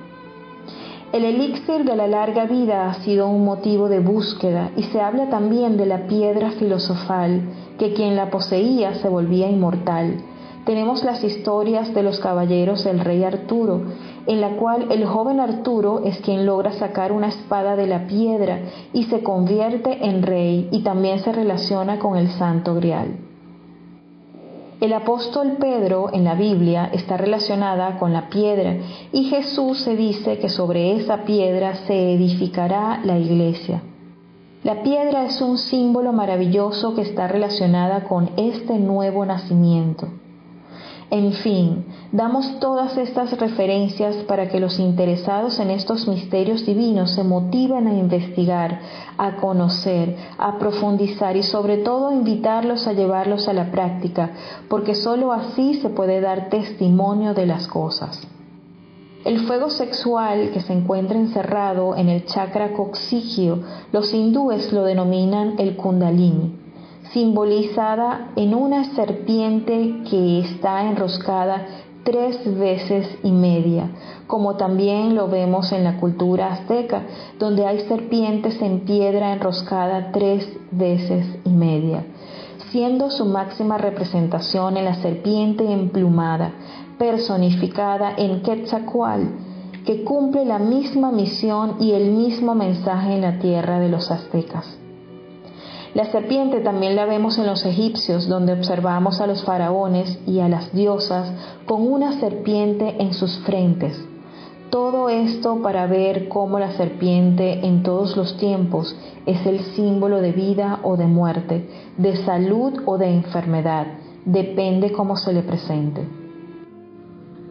El 1.13 1.25
elixir 1.25 1.83
de 1.83 1.97
la 1.97 2.07
larga 2.07 2.45
vida 2.45 2.89
ha 2.89 2.93
sido 3.03 3.27
un 3.27 3.43
motivo 3.43 3.89
de 3.89 3.99
búsqueda 3.99 4.71
y 4.77 4.83
se 4.83 5.01
habla 5.01 5.29
también 5.29 5.75
de 5.75 5.85
la 5.85 6.07
piedra 6.07 6.51
filosofal, 6.51 7.41
que 7.77 7.93
quien 7.93 8.15
la 8.15 8.29
poseía 8.29 8.93
se 8.93 9.09
volvía 9.09 9.49
inmortal. 9.49 10.21
Tenemos 10.65 11.03
las 11.03 11.21
historias 11.21 11.93
de 11.93 12.03
los 12.03 12.21
caballeros 12.21 12.85
del 12.85 13.01
rey 13.01 13.25
Arturo, 13.25 13.81
en 14.25 14.39
la 14.39 14.55
cual 14.55 14.89
el 14.89 15.05
joven 15.05 15.41
Arturo 15.41 16.03
es 16.05 16.17
quien 16.21 16.45
logra 16.45 16.71
sacar 16.71 17.11
una 17.11 17.27
espada 17.27 17.75
de 17.75 17.87
la 17.87 18.07
piedra 18.07 18.59
y 18.93 19.03
se 19.03 19.21
convierte 19.21 20.05
en 20.05 20.23
rey 20.23 20.69
y 20.71 20.81
también 20.81 21.19
se 21.19 21.33
relaciona 21.33 21.99
con 21.99 22.15
el 22.15 22.29
santo 22.29 22.73
grial. 22.75 23.30
El 24.81 24.93
apóstol 24.93 25.57
Pedro 25.59 26.09
en 26.11 26.23
la 26.23 26.33
Biblia 26.33 26.89
está 26.91 27.15
relacionada 27.15 27.99
con 27.99 28.13
la 28.13 28.29
piedra 28.29 28.77
y 29.11 29.25
Jesús 29.25 29.81
se 29.81 29.95
dice 29.95 30.39
que 30.39 30.49
sobre 30.49 30.95
esa 30.95 31.17
piedra 31.23 31.75
se 31.85 32.13
edificará 32.13 32.99
la 33.03 33.19
iglesia. 33.19 33.83
La 34.63 34.81
piedra 34.81 35.25
es 35.25 35.39
un 35.39 35.59
símbolo 35.59 36.13
maravilloso 36.13 36.95
que 36.95 37.03
está 37.03 37.27
relacionada 37.27 38.05
con 38.05 38.31
este 38.37 38.79
nuevo 38.79 39.23
nacimiento. 39.23 40.07
En 41.11 41.33
fin, 41.33 41.87
damos 42.13 42.61
todas 42.61 42.97
estas 42.97 43.37
referencias 43.37 44.15
para 44.29 44.47
que 44.47 44.61
los 44.61 44.79
interesados 44.79 45.59
en 45.59 45.69
estos 45.69 46.07
misterios 46.07 46.65
divinos 46.65 47.11
se 47.11 47.25
motiven 47.25 47.85
a 47.87 47.93
investigar, 47.93 48.79
a 49.17 49.35
conocer, 49.35 50.15
a 50.37 50.57
profundizar 50.57 51.35
y 51.35 51.43
sobre 51.43 51.79
todo 51.79 52.07
a 52.07 52.13
invitarlos 52.13 52.87
a 52.87 52.93
llevarlos 52.93 53.49
a 53.49 53.53
la 53.53 53.71
práctica, 53.71 54.31
porque 54.69 54.95
sólo 54.95 55.33
así 55.33 55.73
se 55.81 55.89
puede 55.89 56.21
dar 56.21 56.47
testimonio 56.49 57.33
de 57.33 57.45
las 57.45 57.67
cosas. 57.67 58.25
El 59.25 59.41
fuego 59.41 59.69
sexual 59.69 60.51
que 60.53 60.61
se 60.61 60.71
encuentra 60.71 61.19
encerrado 61.19 61.97
en 61.97 62.07
el 62.07 62.25
chakra 62.25 62.71
coxigio, 62.71 63.59
los 63.91 64.13
hindúes 64.13 64.71
lo 64.71 64.85
denominan 64.85 65.55
el 65.59 65.75
kundalini 65.75 66.60
simbolizada 67.13 68.31
en 68.35 68.55
una 68.55 68.95
serpiente 68.95 70.03
que 70.09 70.39
está 70.39 70.87
enroscada 70.87 71.65
tres 72.03 72.39
veces 72.57 73.07
y 73.23 73.31
media, 73.31 73.89
como 74.27 74.55
también 74.55 75.15
lo 75.15 75.27
vemos 75.27 75.71
en 75.71 75.83
la 75.83 75.99
cultura 75.99 76.53
azteca, 76.53 77.03
donde 77.37 77.65
hay 77.65 77.81
serpientes 77.81 78.61
en 78.61 78.81
piedra 78.81 79.33
enroscada 79.33 80.11
tres 80.11 80.47
veces 80.71 81.25
y 81.45 81.49
media, 81.49 82.05
siendo 82.71 83.11
su 83.11 83.25
máxima 83.25 83.77
representación 83.77 84.77
en 84.77 84.85
la 84.85 84.95
serpiente 84.95 85.69
emplumada, 85.71 86.53
personificada 86.97 88.13
en 88.17 88.41
Quetzalcoatl, 88.41 89.25
que 89.85 90.03
cumple 90.03 90.45
la 90.45 90.59
misma 90.59 91.11
misión 91.11 91.75
y 91.79 91.91
el 91.91 92.11
mismo 92.11 92.55
mensaje 92.55 93.15
en 93.15 93.21
la 93.21 93.39
tierra 93.39 93.79
de 93.79 93.89
los 93.89 94.11
aztecas. 94.11 94.77
La 95.93 96.05
serpiente 96.05 96.61
también 96.61 96.95
la 96.95 97.05
vemos 97.05 97.37
en 97.37 97.47
los 97.47 97.65
egipcios, 97.65 98.29
donde 98.29 98.53
observamos 98.53 99.19
a 99.19 99.27
los 99.27 99.43
faraones 99.43 100.19
y 100.25 100.39
a 100.39 100.47
las 100.47 100.73
diosas 100.73 101.29
con 101.65 101.85
una 101.85 102.19
serpiente 102.19 102.95
en 102.99 103.13
sus 103.13 103.39
frentes. 103.39 104.01
Todo 104.69 105.09
esto 105.09 105.61
para 105.61 105.87
ver 105.87 106.29
cómo 106.29 106.59
la 106.59 106.71
serpiente 106.71 107.65
en 107.65 107.83
todos 107.83 108.15
los 108.15 108.37
tiempos 108.37 108.95
es 109.25 109.45
el 109.45 109.59
símbolo 109.75 110.21
de 110.21 110.31
vida 110.31 110.79
o 110.83 110.95
de 110.95 111.07
muerte, 111.07 111.67
de 111.97 112.15
salud 112.23 112.81
o 112.85 112.97
de 112.97 113.09
enfermedad, 113.09 113.87
depende 114.23 114.93
cómo 114.93 115.17
se 115.17 115.33
le 115.33 115.43
presente. 115.43 116.20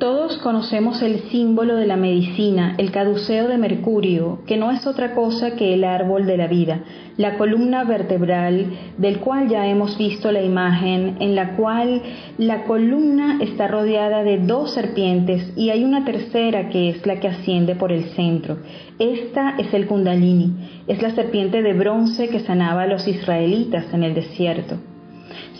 Todos 0.01 0.39
conocemos 0.39 1.03
el 1.03 1.29
símbolo 1.31 1.77
de 1.77 1.87
la 1.87 1.99
medicina, 1.99 2.75
el 2.79 2.91
caduceo 2.91 3.49
de 3.49 3.59
Mercurio, 3.59 4.39
que 4.47 4.57
no 4.57 4.71
es 4.71 4.87
otra 4.87 5.15
cosa 5.15 5.57
que 5.57 5.75
el 5.75 5.85
árbol 5.85 6.25
de 6.25 6.39
la 6.39 6.47
vida, 6.47 6.81
la 7.19 7.37
columna 7.37 7.85
vertebral 7.85 8.65
del 8.97 9.19
cual 9.19 9.51
ya 9.51 9.67
hemos 9.67 9.99
visto 9.99 10.33
la 10.33 10.41
imagen, 10.41 11.19
en 11.21 11.37
la 11.37 11.55
cual 11.55 12.01
la 12.39 12.65
columna 12.65 13.41
está 13.43 13.69
rodeada 13.69 14.25
de 14.25 14.39
dos 14.39 14.71
serpientes 14.71 15.53
y 15.55 15.69
hay 15.69 15.85
una 15.85 16.03
tercera 16.07 16.71
que 16.71 16.89
es 16.89 17.05
la 17.05 17.21
que 17.21 17.29
asciende 17.29 17.75
por 17.75 17.93
el 17.93 18.05
centro. 18.15 18.57
Esta 18.99 19.57
es 19.59 19.75
el 19.75 19.87
kundalini, 19.87 20.83
es 20.89 21.03
la 21.03 21.11
serpiente 21.11 21.61
de 21.61 21.75
bronce 21.75 22.31
que 22.31 22.41
sanaba 22.41 22.85
a 22.85 22.87
los 22.87 23.07
israelitas 23.07 23.93
en 23.93 24.05
el 24.05 24.15
desierto. 24.15 24.79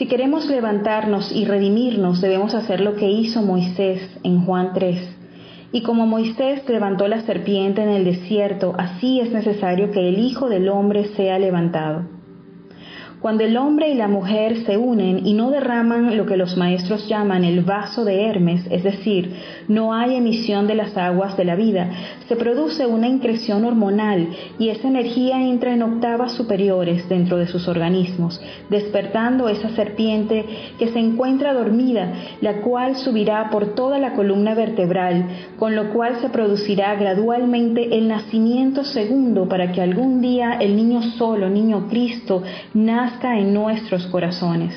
Si 0.01 0.07
queremos 0.07 0.47
levantarnos 0.47 1.31
y 1.31 1.45
redimirnos, 1.45 2.23
debemos 2.23 2.55
hacer 2.55 2.81
lo 2.81 2.97
que 2.97 3.11
hizo 3.11 3.43
Moisés 3.43 4.01
en 4.23 4.47
Juan 4.47 4.71
3. 4.73 4.99
Y 5.73 5.83
como 5.83 6.07
Moisés 6.07 6.67
levantó 6.71 7.07
la 7.07 7.21
serpiente 7.21 7.83
en 7.83 7.91
el 7.91 8.07
desierto, 8.07 8.75
así 8.79 9.21
es 9.21 9.31
necesario 9.31 9.91
que 9.91 10.09
el 10.09 10.19
Hijo 10.19 10.49
del 10.49 10.71
Hombre 10.71 11.05
sea 11.17 11.39
levantado 11.39 12.20
cuando 13.21 13.45
el 13.45 13.57
hombre 13.59 13.91
y 13.91 13.95
la 13.95 14.09
mujer 14.09 14.65
se 14.65 14.79
unen 14.79 15.27
y 15.27 15.35
no 15.35 15.51
derraman 15.51 16.17
lo 16.17 16.25
que 16.25 16.39
los 16.39 16.57
maestros 16.57 17.07
llaman 17.07 17.45
el 17.45 17.61
vaso 17.63 18.05
de 18.05 18.25
Hermes, 18.25 18.67
es 18.71 18.83
decir, 18.83 19.35
no 19.69 19.93
hay 19.93 20.15
emisión 20.15 20.67
de 20.67 20.75
las 20.75 20.97
aguas 20.97 21.37
de 21.37 21.45
la 21.45 21.55
vida, 21.55 21.91
se 22.29 22.37
produce 22.37 22.87
una 22.87 23.09
increción 23.09 23.67
hormonal 23.67 24.29
y 24.59 24.71
esa 24.71 24.89
energía 24.89 25.43
entra 25.43 25.75
en 25.75 25.83
octavas 25.83 26.33
superiores 26.33 27.07
dentro 27.11 27.37
de 27.37 27.47
sus 27.47 27.69
organismos, 27.69 28.41
despertando 28.71 29.51
esa 29.51 29.69
serpiente 29.71 30.47
que 30.79 30.89
se 30.89 30.99
encuentra 30.99 31.53
dormida, 31.53 32.15
la 32.41 32.63
cual 32.63 32.97
subirá 32.97 33.51
por 33.51 33.75
toda 33.75 33.99
la 33.99 34.15
columna 34.15 34.55
vertebral, 34.55 35.27
con 35.59 35.77
lo 35.77 35.93
cual 35.93 36.17
se 36.23 36.31
producirá 36.31 36.95
gradualmente 36.95 37.99
el 37.99 38.09
nacimiento 38.09 38.85
segundo 38.85 39.47
para 39.47 39.73
que 39.73 39.83
algún 39.83 40.23
día 40.23 40.57
el 40.59 40.75
niño 40.75 41.03
solo, 41.03 41.51
niño 41.51 41.87
Cristo, 41.91 42.43
nazca 42.73 43.10
en 43.23 43.53
nuestros 43.53 44.07
corazones. 44.07 44.75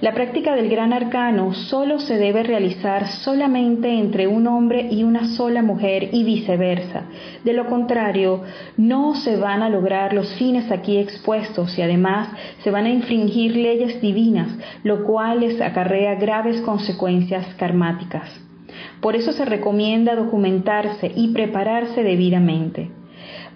La 0.00 0.12
práctica 0.12 0.54
del 0.54 0.68
gran 0.68 0.92
arcano 0.92 1.54
solo 1.54 1.98
se 1.98 2.18
debe 2.18 2.42
realizar 2.42 3.08
solamente 3.08 3.98
entre 3.98 4.28
un 4.28 4.46
hombre 4.46 4.88
y 4.90 5.02
una 5.02 5.28
sola 5.28 5.62
mujer 5.62 6.10
y 6.12 6.22
viceversa. 6.22 7.04
De 7.42 7.52
lo 7.52 7.66
contrario, 7.66 8.42
no 8.76 9.14
se 9.14 9.36
van 9.36 9.62
a 9.62 9.68
lograr 9.68 10.12
los 10.12 10.34
fines 10.34 10.70
aquí 10.70 10.98
expuestos 10.98 11.76
y 11.78 11.82
además 11.82 12.28
se 12.62 12.70
van 12.70 12.84
a 12.86 12.90
infringir 12.90 13.56
leyes 13.56 14.00
divinas, 14.00 14.48
lo 14.84 15.04
cual 15.04 15.40
les 15.40 15.60
acarrea 15.60 16.14
graves 16.14 16.60
consecuencias 16.60 17.46
karmáticas. 17.56 18.28
Por 19.00 19.16
eso 19.16 19.32
se 19.32 19.44
recomienda 19.44 20.14
documentarse 20.14 21.10
y 21.14 21.32
prepararse 21.32 22.02
debidamente. 22.02 22.97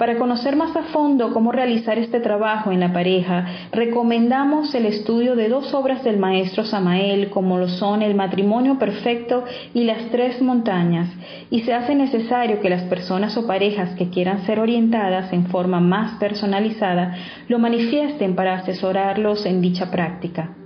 Para 0.03 0.19
conocer 0.19 0.57
más 0.57 0.75
a 0.75 0.83
fondo 0.83 1.33
cómo 1.33 1.53
realizar 1.53 1.97
este 1.97 2.19
trabajo 2.19 2.73
en 2.73 2.81
la 2.81 2.93
pareja, 2.93 3.47
recomendamos 3.71 4.75
el 4.75 4.87
estudio 4.87 5.37
de 5.37 5.49
dos 5.49 5.73
obras 5.75 6.03
del 6.03 6.19
maestro 6.19 6.65
Samael, 6.65 7.31
como 7.31 7.57
lo 7.57 7.69
son 7.69 8.03
El 8.03 8.17
matrimonio 8.17 8.81
perfecto 8.81 9.45
y 9.73 9.85
Las 9.85 10.11
tres 10.11 10.43
montañas, 10.43 11.09
y 11.51 11.61
se 11.61 11.73
hace 11.73 11.95
necesario 11.95 12.59
que 12.59 12.69
las 12.69 12.83
personas 12.83 13.37
o 13.37 13.47
parejas 13.47 13.95
que 13.95 14.11
quieran 14.11 14.45
ser 14.45 14.59
orientadas 14.59 15.33
en 15.33 15.47
forma 15.47 15.79
más 15.79 16.19
personalizada 16.19 17.15
lo 17.47 17.61
manifiesten 17.61 18.35
para 18.35 18.55
asesorarlos 18.55 19.47
en 19.47 19.61
dicha 19.61 19.93
práctica. 19.93 20.57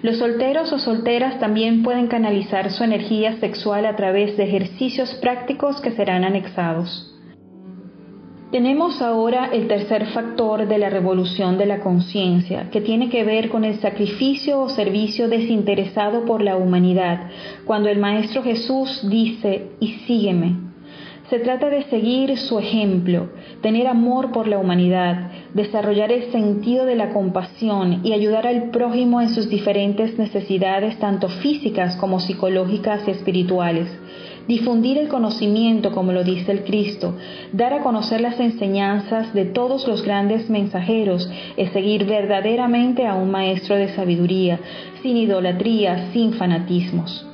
Los 0.00 0.18
solteros 0.18 0.72
o 0.72 0.78
solteras 0.78 1.40
también 1.40 1.82
pueden 1.82 2.06
canalizar 2.06 2.70
su 2.70 2.84
energía 2.84 3.32
sexual 3.40 3.84
a 3.84 3.96
través 3.96 4.36
de 4.36 4.44
ejercicios 4.44 5.12
prácticos 5.14 5.80
que 5.80 5.90
serán 5.90 6.22
anexados. 6.22 7.19
Tenemos 8.50 9.00
ahora 9.00 9.50
el 9.52 9.68
tercer 9.68 10.06
factor 10.06 10.66
de 10.66 10.76
la 10.76 10.90
revolución 10.90 11.56
de 11.56 11.66
la 11.66 11.78
conciencia, 11.78 12.68
que 12.72 12.80
tiene 12.80 13.08
que 13.08 13.22
ver 13.22 13.48
con 13.48 13.64
el 13.64 13.78
sacrificio 13.78 14.60
o 14.60 14.68
servicio 14.68 15.28
desinteresado 15.28 16.24
por 16.24 16.42
la 16.42 16.56
humanidad, 16.56 17.30
cuando 17.64 17.88
el 17.88 18.00
Maestro 18.00 18.42
Jesús 18.42 19.08
dice, 19.08 19.68
y 19.78 19.92
sígueme. 20.04 20.56
Se 21.28 21.38
trata 21.38 21.70
de 21.70 21.84
seguir 21.84 22.36
su 22.38 22.58
ejemplo, 22.58 23.28
tener 23.62 23.86
amor 23.86 24.32
por 24.32 24.48
la 24.48 24.58
humanidad, 24.58 25.30
desarrollar 25.54 26.10
el 26.10 26.32
sentido 26.32 26.86
de 26.86 26.96
la 26.96 27.10
compasión 27.10 28.00
y 28.02 28.14
ayudar 28.14 28.48
al 28.48 28.70
prójimo 28.70 29.20
en 29.20 29.28
sus 29.28 29.48
diferentes 29.48 30.18
necesidades, 30.18 30.98
tanto 30.98 31.28
físicas 31.28 31.94
como 31.98 32.18
psicológicas 32.18 33.06
y 33.06 33.12
espirituales 33.12 33.88
difundir 34.46 34.98
el 34.98 35.08
conocimiento, 35.08 35.92
como 35.92 36.12
lo 36.12 36.24
dice 36.24 36.52
el 36.52 36.64
Cristo, 36.64 37.14
dar 37.52 37.72
a 37.72 37.82
conocer 37.82 38.20
las 38.20 38.38
enseñanzas 38.40 39.32
de 39.34 39.44
todos 39.44 39.86
los 39.86 40.02
grandes 40.02 40.50
mensajeros, 40.50 41.30
es 41.56 41.72
seguir 41.72 42.06
verdaderamente 42.06 43.06
a 43.06 43.14
un 43.14 43.30
maestro 43.30 43.76
de 43.76 43.94
sabiduría, 43.94 44.60
sin 45.02 45.16
idolatría, 45.16 46.10
sin 46.12 46.34
fanatismos. 46.34 47.26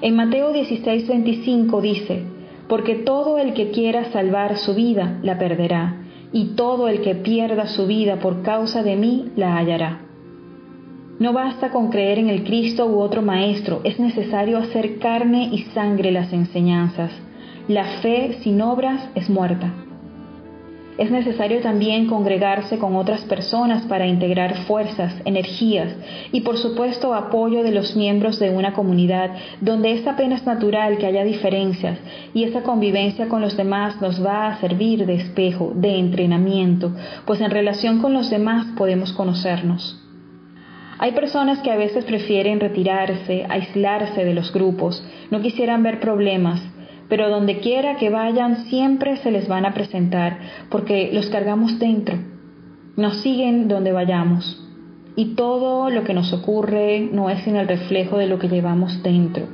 En 0.00 0.16
Mateo 0.16 0.52
16, 0.52 1.08
25 1.08 1.80
dice, 1.80 2.22
porque 2.68 2.94
todo 2.94 3.38
el 3.38 3.54
que 3.54 3.70
quiera 3.70 4.10
salvar 4.12 4.58
su 4.58 4.74
vida 4.74 5.18
la 5.22 5.38
perderá, 5.38 6.02
y 6.32 6.56
todo 6.56 6.88
el 6.88 7.00
que 7.00 7.14
pierda 7.14 7.66
su 7.68 7.86
vida 7.86 8.16
por 8.16 8.42
causa 8.42 8.82
de 8.82 8.96
mí 8.96 9.30
la 9.36 9.56
hallará. 9.56 10.03
No 11.18 11.32
basta 11.32 11.70
con 11.70 11.90
creer 11.90 12.18
en 12.18 12.28
el 12.28 12.42
Cristo 12.42 12.86
u 12.86 12.98
otro 12.98 13.22
Maestro, 13.22 13.80
es 13.84 14.00
necesario 14.00 14.58
hacer 14.58 14.98
carne 14.98 15.48
y 15.52 15.62
sangre 15.72 16.10
las 16.10 16.32
enseñanzas. 16.32 17.12
La 17.68 17.84
fe 18.02 18.38
sin 18.42 18.60
obras 18.60 19.08
es 19.14 19.30
muerta. 19.30 19.72
Es 20.98 21.10
necesario 21.10 21.60
también 21.60 22.06
congregarse 22.06 22.78
con 22.78 22.96
otras 22.96 23.22
personas 23.22 23.84
para 23.86 24.06
integrar 24.06 24.56
fuerzas, 24.66 25.14
energías 25.24 25.92
y 26.32 26.42
por 26.42 26.56
supuesto 26.56 27.14
apoyo 27.14 27.62
de 27.62 27.72
los 27.72 27.96
miembros 27.96 28.38
de 28.38 28.50
una 28.50 28.74
comunidad 28.74 29.30
donde 29.60 29.92
es 29.92 30.06
apenas 30.06 30.46
natural 30.46 30.98
que 30.98 31.06
haya 31.06 31.24
diferencias 31.24 31.98
y 32.32 32.44
esa 32.44 32.62
convivencia 32.62 33.28
con 33.28 33.40
los 33.40 33.56
demás 33.56 34.00
nos 34.00 34.24
va 34.24 34.48
a 34.48 34.60
servir 34.60 35.06
de 35.06 35.14
espejo, 35.14 35.72
de 35.74 35.96
entrenamiento, 35.96 36.92
pues 37.24 37.40
en 37.40 37.50
relación 37.50 38.00
con 38.00 38.12
los 38.12 38.30
demás 38.30 38.66
podemos 38.76 39.12
conocernos. 39.12 40.03
Hay 40.98 41.12
personas 41.12 41.60
que 41.60 41.70
a 41.70 41.76
veces 41.76 42.04
prefieren 42.04 42.60
retirarse, 42.60 43.46
aislarse 43.48 44.24
de 44.24 44.34
los 44.34 44.52
grupos, 44.52 45.06
no 45.30 45.40
quisieran 45.40 45.82
ver 45.82 46.00
problemas, 46.00 46.62
pero 47.08 47.28
donde 47.28 47.58
quiera 47.58 47.96
que 47.96 48.10
vayan 48.10 48.64
siempre 48.66 49.16
se 49.18 49.30
les 49.30 49.48
van 49.48 49.66
a 49.66 49.74
presentar 49.74 50.38
porque 50.70 51.10
los 51.12 51.26
cargamos 51.26 51.78
dentro, 51.78 52.18
nos 52.96 53.18
siguen 53.18 53.68
donde 53.68 53.92
vayamos 53.92 54.60
y 55.16 55.34
todo 55.34 55.90
lo 55.90 56.04
que 56.04 56.14
nos 56.14 56.32
ocurre 56.32 57.08
no 57.12 57.30
es 57.30 57.42
sin 57.42 57.56
el 57.56 57.68
reflejo 57.68 58.18
de 58.18 58.26
lo 58.26 58.38
que 58.38 58.48
llevamos 58.48 59.02
dentro. 59.02 59.46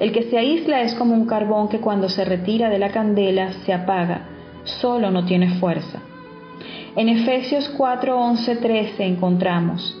El 0.00 0.12
que 0.12 0.24
se 0.24 0.38
aísla 0.38 0.82
es 0.82 0.94
como 0.94 1.14
un 1.14 1.26
carbón 1.26 1.68
que 1.68 1.78
cuando 1.78 2.08
se 2.08 2.24
retira 2.24 2.68
de 2.68 2.78
la 2.78 2.90
candela 2.90 3.52
se 3.64 3.72
apaga, 3.72 4.26
solo 4.64 5.10
no 5.10 5.24
tiene 5.24 5.50
fuerza. 5.60 6.00
En 6.96 7.08
Efesios 7.08 7.68
4, 7.76 8.18
11, 8.18 8.56
13 8.56 9.04
encontramos, 9.04 10.00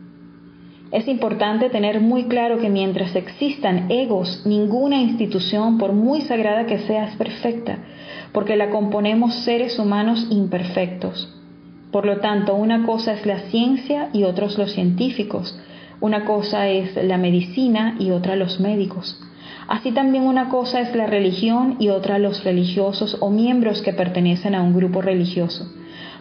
es 0.91 1.07
importante 1.07 1.69
tener 1.69 2.01
muy 2.01 2.25
claro 2.25 2.59
que 2.59 2.69
mientras 2.69 3.15
existan 3.15 3.89
egos, 3.89 4.43
ninguna 4.45 4.97
institución, 5.01 5.77
por 5.77 5.93
muy 5.93 6.21
sagrada 6.21 6.65
que 6.65 6.79
sea, 6.79 7.05
es 7.05 7.15
perfecta, 7.15 7.77
porque 8.33 8.57
la 8.57 8.69
componemos 8.69 9.35
seres 9.35 9.79
humanos 9.79 10.27
imperfectos. 10.29 11.33
Por 11.91 12.05
lo 12.05 12.17
tanto, 12.17 12.55
una 12.55 12.85
cosa 12.85 13.13
es 13.13 13.25
la 13.25 13.39
ciencia 13.49 14.09
y 14.11 14.23
otros 14.23 14.57
los 14.57 14.73
científicos, 14.73 15.57
una 16.01 16.25
cosa 16.25 16.67
es 16.67 16.95
la 17.01 17.17
medicina 17.17 17.95
y 17.97 18.11
otra 18.11 18.35
los 18.35 18.59
médicos. 18.59 19.17
Así 19.67 19.91
también 19.91 20.25
una 20.25 20.49
cosa 20.49 20.81
es 20.81 20.93
la 20.93 21.07
religión 21.07 21.77
y 21.79 21.87
otra 21.87 22.19
los 22.19 22.43
religiosos 22.43 23.15
o 23.21 23.29
miembros 23.29 23.81
que 23.81 23.93
pertenecen 23.93 24.55
a 24.55 24.61
un 24.61 24.73
grupo 24.73 25.01
religioso. 25.01 25.71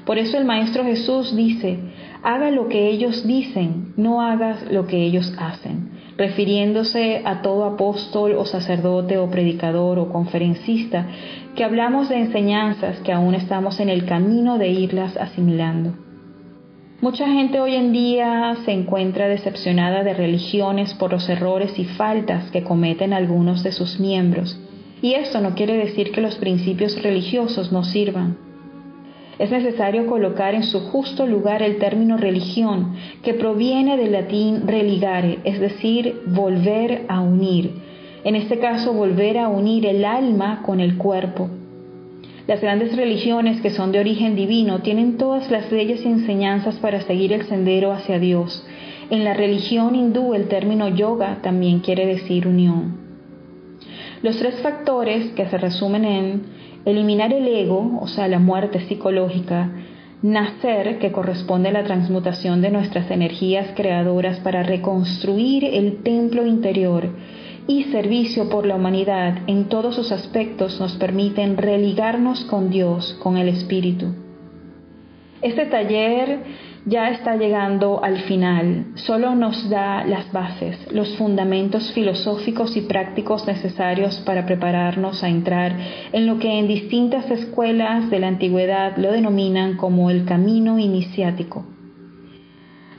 Por 0.04 0.18
eso 0.18 0.38
el 0.38 0.44
Maestro 0.44 0.84
Jesús 0.84 1.34
dice, 1.34 1.78
haga 2.22 2.50
lo 2.50 2.68
que 2.68 2.88
ellos 2.88 3.26
dicen, 3.26 3.94
no 3.96 4.20
hagas 4.22 4.70
lo 4.70 4.86
que 4.86 5.02
ellos 5.04 5.32
hacen. 5.38 5.90
refiriéndose 6.20 7.22
a 7.24 7.40
todo 7.40 7.64
apóstol 7.64 8.34
o 8.36 8.44
sacerdote 8.44 9.16
o 9.16 9.30
predicador 9.30 9.98
o 9.98 10.10
conferencista, 10.12 11.06
que 11.56 11.64
hablamos 11.64 12.10
de 12.10 12.18
enseñanzas 12.18 13.00
que 13.00 13.10
aún 13.10 13.34
estamos 13.34 13.80
en 13.80 13.88
el 13.88 14.04
camino 14.04 14.58
de 14.58 14.68
irlas 14.68 15.16
asimilando. 15.16 15.94
Mucha 17.00 17.26
gente 17.26 17.58
hoy 17.58 17.74
en 17.74 17.92
día 17.92 18.54
se 18.66 18.72
encuentra 18.72 19.28
decepcionada 19.28 20.04
de 20.04 20.12
religiones 20.12 20.92
por 20.92 21.10
los 21.12 21.26
errores 21.30 21.78
y 21.78 21.86
faltas 21.86 22.50
que 22.50 22.64
cometen 22.64 23.14
algunos 23.14 23.62
de 23.62 23.72
sus 23.72 23.98
miembros, 23.98 24.60
y 25.00 25.14
esto 25.14 25.40
no 25.40 25.54
quiere 25.54 25.78
decir 25.78 26.12
que 26.12 26.20
los 26.20 26.36
principios 26.36 27.02
religiosos 27.02 27.72
no 27.72 27.82
sirvan. 27.82 28.49
Es 29.40 29.50
necesario 29.50 30.06
colocar 30.06 30.54
en 30.54 30.64
su 30.64 30.80
justo 30.80 31.26
lugar 31.26 31.62
el 31.62 31.78
término 31.78 32.18
religión, 32.18 32.94
que 33.22 33.32
proviene 33.32 33.96
del 33.96 34.12
latín 34.12 34.66
religare, 34.66 35.38
es 35.44 35.58
decir, 35.58 36.20
volver 36.26 37.06
a 37.08 37.22
unir. 37.22 37.70
En 38.22 38.34
este 38.34 38.58
caso, 38.58 38.92
volver 38.92 39.38
a 39.38 39.48
unir 39.48 39.86
el 39.86 40.04
alma 40.04 40.60
con 40.62 40.78
el 40.78 40.98
cuerpo. 40.98 41.48
Las 42.46 42.60
grandes 42.60 42.94
religiones 42.94 43.62
que 43.62 43.70
son 43.70 43.92
de 43.92 44.00
origen 44.00 44.36
divino 44.36 44.80
tienen 44.80 45.16
todas 45.16 45.50
las 45.50 45.72
leyes 45.72 46.04
y 46.04 46.08
enseñanzas 46.08 46.74
para 46.74 47.00
seguir 47.00 47.32
el 47.32 47.46
sendero 47.46 47.92
hacia 47.92 48.18
Dios. 48.18 48.66
En 49.08 49.24
la 49.24 49.32
religión 49.32 49.94
hindú 49.94 50.34
el 50.34 50.48
término 50.48 50.86
yoga 50.90 51.38
también 51.40 51.80
quiere 51.80 52.04
decir 52.04 52.46
unión. 52.46 52.98
Los 54.20 54.36
tres 54.36 54.56
factores 54.56 55.32
que 55.32 55.46
se 55.46 55.56
resumen 55.56 56.04
en 56.04 56.59
eliminar 56.84 57.32
el 57.32 57.46
ego, 57.46 57.98
o 58.00 58.08
sea, 58.08 58.28
la 58.28 58.38
muerte 58.38 58.80
psicológica, 58.80 59.70
nacer, 60.22 60.98
que 60.98 61.12
corresponde 61.12 61.70
a 61.70 61.72
la 61.72 61.84
transmutación 61.84 62.60
de 62.60 62.70
nuestras 62.70 63.10
energías 63.10 63.68
creadoras 63.74 64.38
para 64.40 64.62
reconstruir 64.62 65.64
el 65.64 66.02
templo 66.02 66.46
interior, 66.46 67.10
y 67.66 67.84
servicio 67.84 68.48
por 68.48 68.66
la 68.66 68.74
humanidad 68.74 69.38
en 69.46 69.68
todos 69.68 69.94
sus 69.94 70.10
aspectos 70.10 70.80
nos 70.80 70.94
permiten 70.94 71.56
religarnos 71.56 72.44
con 72.46 72.68
Dios, 72.68 73.16
con 73.22 73.36
el 73.36 73.48
Espíritu. 73.48 74.06
Este 75.40 75.66
taller 75.66 76.40
ya 76.86 77.10
está 77.10 77.36
llegando 77.36 78.02
al 78.02 78.18
final, 78.22 78.86
solo 78.94 79.34
nos 79.34 79.68
da 79.68 80.04
las 80.04 80.32
bases, 80.32 80.78
los 80.92 81.16
fundamentos 81.16 81.92
filosóficos 81.92 82.76
y 82.76 82.82
prácticos 82.82 83.46
necesarios 83.46 84.20
para 84.20 84.46
prepararnos 84.46 85.22
a 85.22 85.28
entrar 85.28 85.76
en 86.12 86.26
lo 86.26 86.38
que 86.38 86.58
en 86.58 86.68
distintas 86.68 87.30
escuelas 87.30 88.10
de 88.10 88.20
la 88.20 88.28
antigüedad 88.28 88.96
lo 88.96 89.12
denominan 89.12 89.76
como 89.76 90.10
el 90.10 90.24
camino 90.24 90.78
iniciático. 90.78 91.64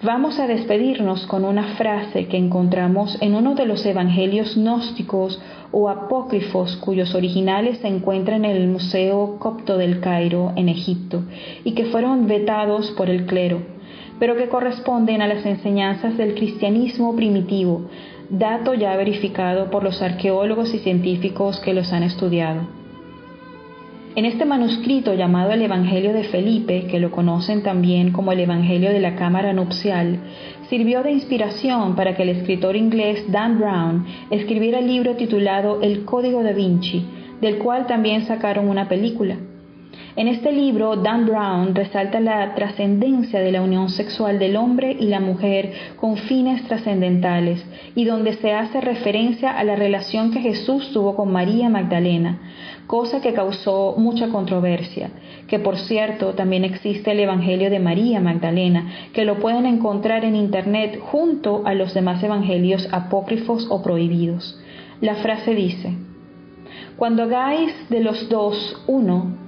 Vamos 0.04 0.40
a 0.40 0.48
despedirnos 0.48 1.28
con 1.28 1.46
una 1.46 1.76
frase 1.76 2.26
que 2.26 2.36
encontramos 2.36 3.22
en 3.22 3.36
uno 3.36 3.54
de 3.54 3.68
los 3.68 3.86
evangelios 3.86 4.56
gnósticos 4.56 5.40
o 5.72 5.90
apócrifos 5.90 6.76
cuyos 6.78 7.14
originales 7.14 7.78
se 7.78 7.88
encuentran 7.88 8.44
en 8.44 8.56
el 8.56 8.68
Museo 8.68 9.38
Copto 9.38 9.78
del 9.78 10.00
Cairo, 10.00 10.54
en 10.56 10.70
Egipto, 10.70 11.22
y 11.64 11.74
que 11.74 11.86
fueron 11.86 12.26
vetados 12.26 12.90
por 12.98 13.12
el 13.12 13.28
clero, 13.28 13.62
pero 14.18 14.36
que 14.36 14.50
corresponden 14.50 15.22
a 15.22 15.28
las 15.28 15.46
enseñanzas 15.46 16.18
del 16.18 16.34
cristianismo 16.34 17.16
primitivo, 17.16 17.84
dato 18.32 18.74
ya 18.74 18.96
verificado 18.96 19.70
por 19.70 19.84
los 19.84 20.02
arqueólogos 20.02 20.74
y 20.74 20.80
científicos 20.80 21.60
que 21.60 21.76
los 21.76 21.94
han 21.94 22.02
estudiado. 22.02 22.81
En 24.14 24.26
este 24.26 24.44
manuscrito 24.44 25.14
llamado 25.14 25.54
el 25.54 25.62
Evangelio 25.62 26.12
de 26.12 26.26
Felipe, 26.26 26.86
que 26.92 27.00
lo 27.00 27.12
conocen 27.12 27.64
también 27.64 28.12
como 28.12 28.34
el 28.34 28.42
Evangelio 28.42 28.92
de 28.92 29.00
la 29.00 29.16
Cámara 29.16 29.54
Nupcial, 29.54 30.20
sirvió 30.70 31.02
de 31.02 31.14
inspiración 31.14 31.96
para 31.96 32.14
que 32.14 32.24
el 32.24 32.30
escritor 32.30 32.76
inglés 32.76 33.24
Dan 33.32 33.58
Brown 33.58 34.06
escribiera 34.30 34.80
el 34.80 34.88
libro 34.88 35.16
titulado 35.16 35.82
El 35.82 36.04
Código 36.04 36.44
da 36.44 36.52
Vinci, 36.52 37.06
del 37.40 37.58
cual 37.60 37.88
también 37.88 38.26
sacaron 38.26 38.68
una 38.68 38.90
película. 38.90 39.38
En 40.18 40.28
este 40.28 40.52
libro, 40.52 40.98
Dan 40.98 41.26
Brown 41.26 41.74
resalta 41.74 42.20
la 42.20 42.54
trascendencia 42.54 43.40
de 43.40 43.54
la 43.54 43.62
unión 43.62 43.90
sexual 43.90 44.40
del 44.40 44.58
hombre 44.58 44.94
y 45.00 45.06
la 45.06 45.22
mujer 45.22 45.72
con 45.96 46.18
fines 46.18 46.64
trascendentales 46.66 47.66
y 47.96 48.04
donde 48.04 48.34
se 48.34 48.52
hace 48.52 48.82
referencia 48.82 49.52
a 49.52 49.64
la 49.64 49.78
relación 49.78 50.32
que 50.32 50.42
Jesús 50.42 50.92
tuvo 50.92 51.16
con 51.16 51.32
María 51.32 51.70
Magdalena, 51.70 52.40
cosa 52.88 53.22
que 53.22 53.32
causó 53.32 53.96
mucha 53.98 54.28
controversia, 54.28 55.12
que 55.48 55.60
por 55.60 55.78
cierto 55.78 56.34
también 56.34 56.66
existe 56.66 57.12
el 57.12 57.22
Evangelio 57.22 57.70
de 57.70 57.80
María 57.80 58.20
Magdalena, 58.20 58.92
que 59.14 59.24
lo 59.24 59.40
pueden 59.40 59.66
encontrar 59.66 60.26
en 60.26 60.36
Internet 60.36 61.00
junto 61.00 61.62
a 61.66 61.74
los 61.74 61.94
demás 61.94 62.22
evangelios 62.22 62.86
apócrifos 62.92 63.66
o 63.70 63.82
prohibidos. 63.82 64.62
La 65.00 65.16
frase 65.16 65.56
dice, 65.56 65.94
Cuando 66.98 67.24
hagáis 67.24 67.74
de 67.90 68.02
los 68.02 68.28
dos 68.28 68.84
uno, 68.88 69.41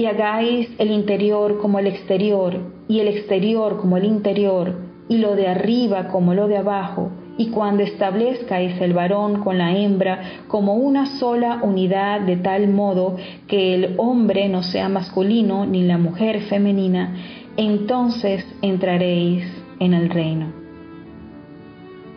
y 0.00 0.06
hagáis 0.06 0.66
el 0.78 0.92
interior 0.92 1.58
como 1.58 1.78
el 1.78 1.86
exterior, 1.86 2.58
y 2.88 3.00
el 3.00 3.08
exterior 3.08 3.76
como 3.76 3.98
el 3.98 4.06
interior, 4.06 4.76
y 5.10 5.18
lo 5.18 5.36
de 5.36 5.46
arriba 5.46 6.08
como 6.08 6.32
lo 6.32 6.48
de 6.48 6.56
abajo, 6.56 7.10
y 7.36 7.50
cuando 7.50 7.82
establezcáis 7.82 8.80
el 8.80 8.94
varón 8.94 9.42
con 9.44 9.58
la 9.58 9.76
hembra 9.76 10.22
como 10.48 10.76
una 10.76 11.04
sola 11.18 11.60
unidad 11.62 12.22
de 12.22 12.38
tal 12.38 12.68
modo 12.68 13.16
que 13.46 13.74
el 13.74 13.96
hombre 13.98 14.48
no 14.48 14.62
sea 14.62 14.88
masculino 14.88 15.66
ni 15.66 15.82
la 15.82 15.98
mujer 15.98 16.44
femenina, 16.48 17.16
entonces 17.58 18.46
entraréis 18.62 19.44
en 19.80 19.92
el 19.92 20.08
reino. 20.08 20.59